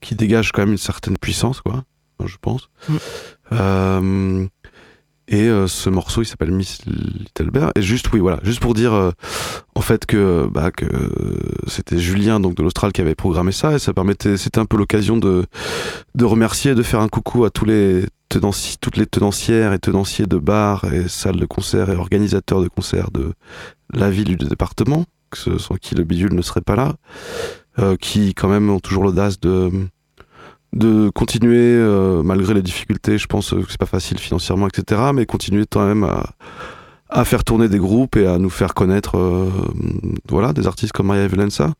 [0.00, 1.84] qui dégage quand même une certaine puissance, quoi,
[2.24, 2.68] je pense.
[2.88, 2.96] Mm.
[3.52, 4.46] Euh,
[5.28, 7.72] et euh, ce morceau, il s'appelle Miss Little Bear.
[7.74, 9.10] Et juste, oui, voilà, juste pour dire, euh,
[9.74, 10.86] en fait, que, bah, que
[11.66, 13.74] c'était Julien, donc de l'Austral, qui avait programmé ça.
[13.74, 15.46] Et ça permettait, c'était un peu l'occasion de,
[16.14, 20.26] de remercier, de faire un coucou à tous les tenanciers, toutes les tenancières et tenanciers
[20.26, 23.32] de bars et salles de concert et organisateurs de concerts de
[23.92, 25.04] la ville du département,
[25.34, 26.94] sans qui le bidule ne serait pas là,
[27.78, 29.70] euh, qui quand même ont toujours l'audace de
[30.72, 35.26] de continuer euh, malgré les difficultés je pense que c'est pas facile financièrement etc mais
[35.26, 36.24] continuer quand même à,
[37.08, 39.50] à faire tourner des groupes et à nous faire connaître euh,
[40.28, 41.72] voilà des artistes comme Maria Violenza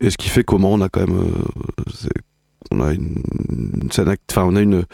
[0.00, 2.08] et ce qui fait comment on a quand même euh,
[2.72, 3.22] on a une,
[3.90, 4.84] scène enfin on a une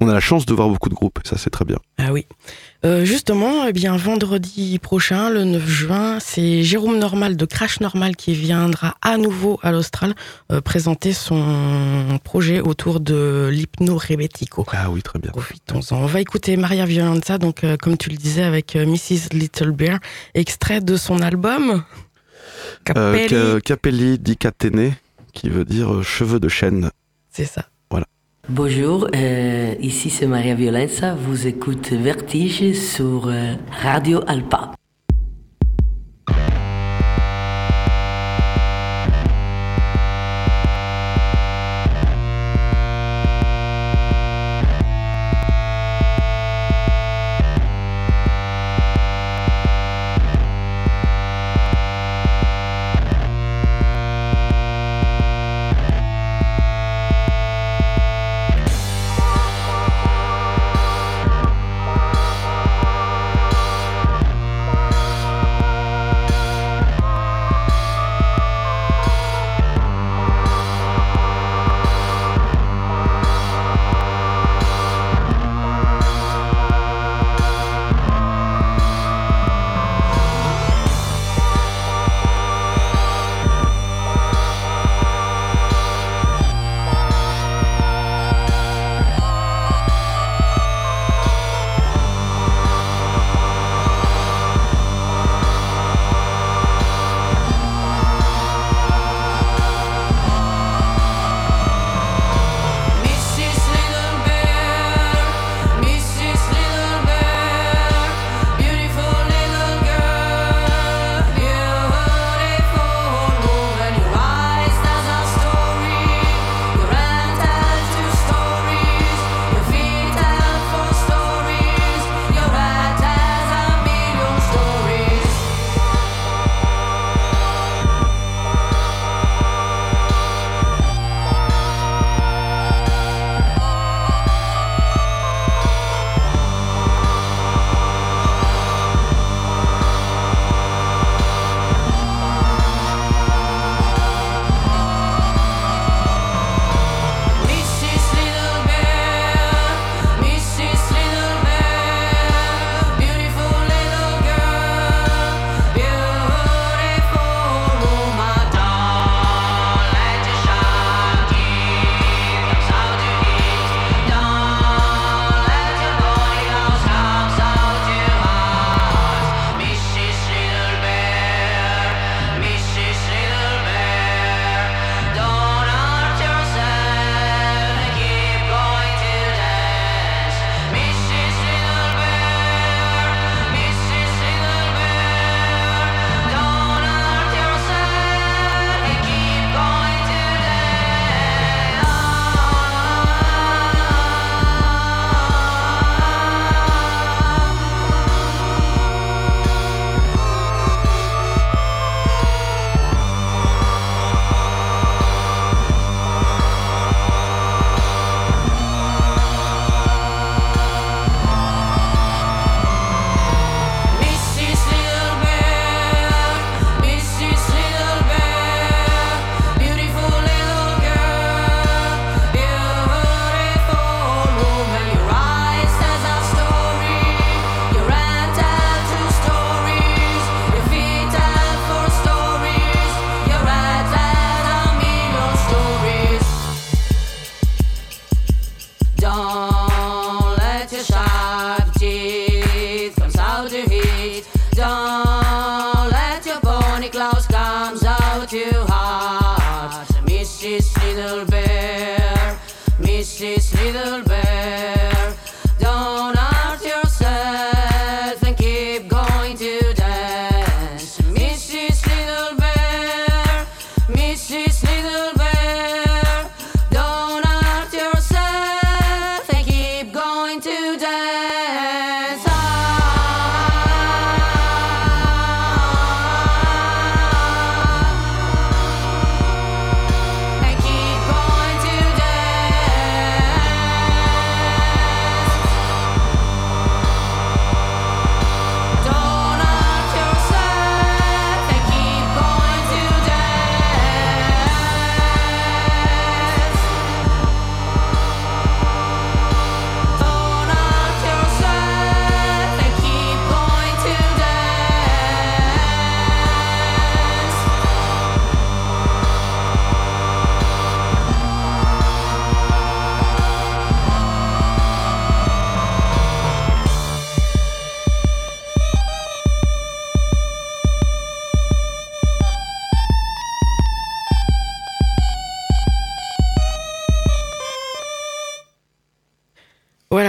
[0.00, 2.12] on a la chance de voir beaucoup de groupes et ça c'est très bien Ah
[2.12, 2.26] oui.
[2.84, 8.14] Euh, justement, eh bien, vendredi prochain, le 9 juin, c'est Jérôme Normal de Crash Normal
[8.14, 10.14] qui viendra à nouveau à l'Austral
[10.52, 14.66] euh, présenter son projet autour de l'hypno-rebetico.
[14.70, 15.96] ah oui très bien Profitons-en.
[15.96, 19.30] On va écouter Maria Violenza, donc euh, comme tu le disais avec Mrs.
[19.32, 19.98] Little Bear,
[20.34, 21.82] extrait de son album
[22.84, 23.28] Capelli.
[23.28, 24.92] Ca- Capelli di Catene
[25.32, 26.90] qui veut dire cheveux de chêne
[27.36, 27.66] C'est ça.
[28.48, 34.72] Bonjour, euh, ici c'est Maria Violenza, vous écoutez Vertige sur euh, Radio Alpa.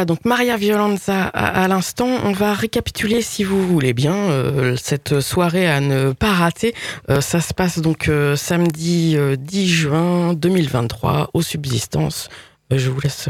[0.08, 2.08] Donc Maria Violenza à, à l'instant.
[2.24, 6.74] On va récapituler, si vous voulez bien, euh, cette soirée à ne pas rater.
[7.12, 12.30] Euh, ça se passe donc euh, samedi euh, 10 juin 2023 aux Subsistances.
[12.72, 13.30] Je vous laisse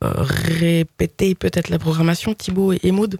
[0.00, 3.18] répéter peut-être la programmation, Thibaut et, et Maud.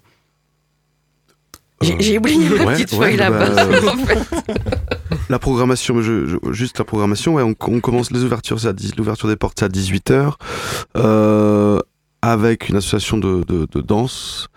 [1.82, 3.66] J'ai oublié ma ouais, petite ouais, feuille là-bas.
[3.92, 4.18] en fait.
[5.28, 8.72] La programmation, je, je- juste la programmation, ouais, on, on commence les ouvertures, c'est à
[8.74, 10.32] 10 l'ouverture des portes à 18h,
[10.96, 11.78] euh,
[12.30, 14.48] avec une association de, de, de danse,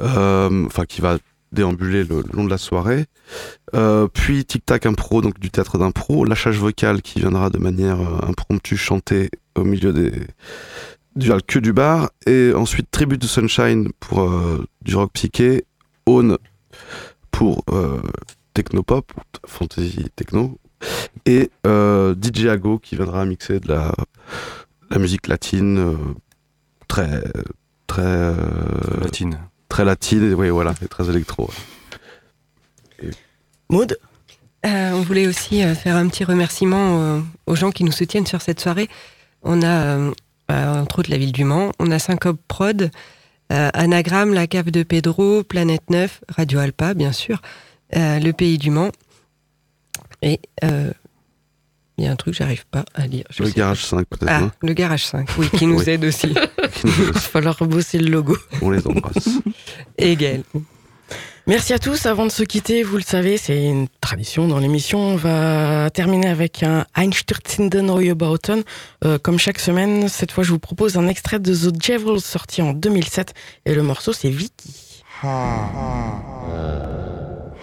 [0.00, 1.18] euh, enfin qui va
[1.52, 3.06] déambuler le, long de la soirée.
[3.74, 8.00] Euh, puis Tic Tac Impro, donc du théâtre d'impro, lâchage vocal qui viendra de manière
[8.00, 10.12] euh, impromptue chanter au milieu des
[11.16, 14.30] du queue du bar, et ensuite Tribute to Sunshine pour
[14.80, 15.64] du rock psyché,
[16.06, 16.38] Aune
[17.32, 17.64] pour
[18.54, 19.12] technopop,
[19.44, 20.56] fantasy techno,
[21.26, 23.92] et DJ Ago qui viendra mixer de la,
[24.88, 25.96] la musique latine
[26.90, 27.22] très
[27.86, 28.34] très euh,
[29.00, 29.38] Latine.
[29.68, 31.48] très latine et oui voilà et très électro.
[33.68, 33.96] Maud
[34.66, 38.26] Euh, on voulait aussi euh, faire un petit remerciement euh, aux gens qui nous soutiennent
[38.26, 38.88] sur cette soirée.
[39.42, 40.10] On a, euh,
[40.50, 42.90] euh, entre autres, la ville du Mans, on a Syncope Prod,
[43.52, 47.40] euh, Anagramme, la cave de Pedro, Planète 9, Radio Alpa, bien sûr,
[47.96, 48.92] euh, le pays du Mans.
[50.20, 50.92] Et euh,
[52.00, 53.24] il y a un truc que j'arrive pas à lire.
[53.30, 54.26] je Le sais garage 5 peut-être.
[54.26, 54.32] pas.
[54.32, 55.88] Ah, hein, le Garage 5, oui, qui nous Oui.
[55.88, 56.34] aide aussi.
[56.84, 58.36] Il va falloir rebosser le logo.
[58.62, 59.28] On les embrasse.
[59.98, 60.42] Et Gaël.
[61.46, 62.06] Merci à tous.
[62.06, 64.98] Avant de se quitter, vous le savez, c'est une tradition dans l'émission.
[65.00, 68.62] On va terminer avec un Einstürzende Neue Bauten.
[69.04, 72.62] Euh, comme chaque semaine, cette fois, je vous propose un extrait de The Devils sorti
[72.62, 73.34] en 2007.
[73.66, 75.02] Et le morceau, c'est Vicky.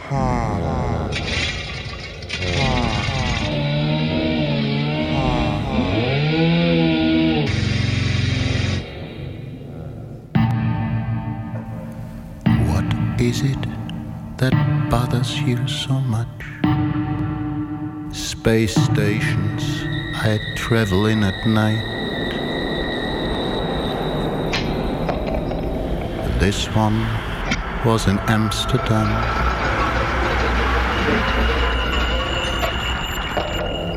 [0.09, 1.46] What
[13.19, 13.57] is it
[14.37, 14.53] that
[14.91, 16.27] bothers you so much?
[18.15, 19.63] Space stations
[20.13, 21.83] I travel in at night.
[26.39, 26.99] This one
[27.83, 29.07] was in Amsterdam.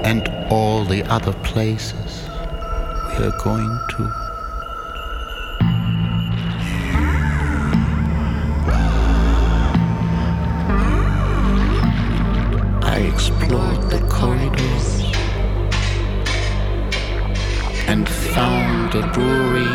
[0.02, 2.26] And all the other places
[3.18, 4.29] we are going to.
[13.00, 15.00] I explored the corridors
[17.88, 19.72] and found a brewery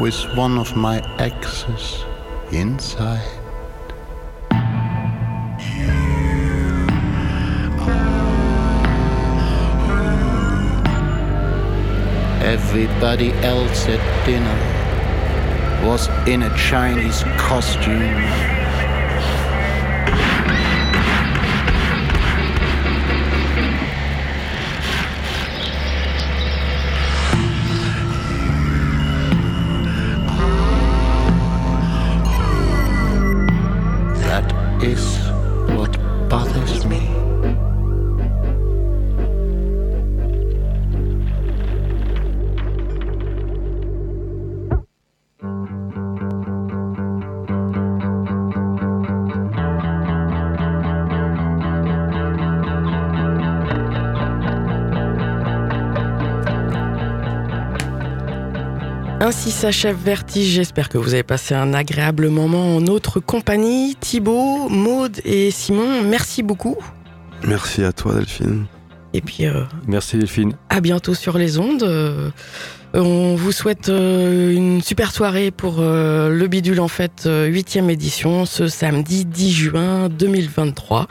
[0.00, 2.04] with one of my exes
[2.52, 3.28] inside.
[12.44, 14.58] Everybody else at dinner
[15.84, 18.57] was in a Chinese costume.
[34.88, 35.17] peace.
[59.28, 60.48] Ainsi s'achève Vertige.
[60.54, 63.94] J'espère que vous avez passé un agréable moment en notre compagnie.
[64.00, 66.78] Thibaut, Maude et Simon, merci beaucoup.
[67.46, 68.64] Merci à toi, Delphine.
[69.12, 70.54] Et puis, euh, Merci Delphine.
[70.70, 71.82] à bientôt sur les ondes.
[71.82, 72.30] Euh,
[72.94, 77.90] on vous souhaite euh, une super soirée pour euh, le Bidule en fait, euh, huitième
[77.90, 81.06] édition, ce samedi 10 juin 2023.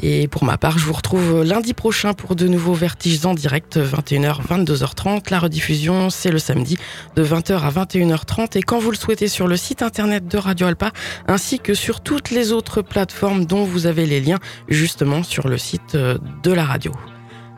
[0.00, 3.78] Et pour ma part, je vous retrouve lundi prochain pour de nouveaux vertiges en direct,
[3.78, 5.30] 21h, 22h30.
[5.30, 6.76] La rediffusion, c'est le samedi
[7.16, 8.58] de 20h à 21h30.
[8.58, 10.90] Et quand vous le souhaitez sur le site internet de Radio Alpa,
[11.28, 14.38] ainsi que sur toutes les autres plateformes dont vous avez les liens
[14.68, 16.92] justement sur le site euh, de la radio.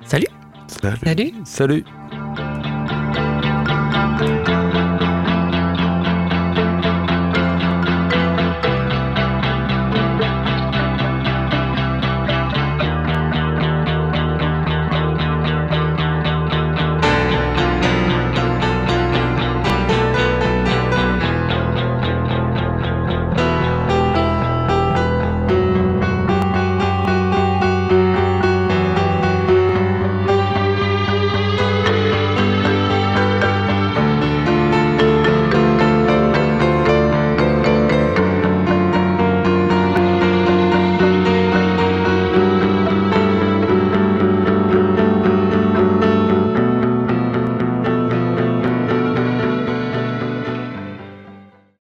[0.05, 0.27] Salut
[0.67, 0.99] Salut.
[1.05, 1.85] Salut Salut.
[4.23, 4.52] Thank you.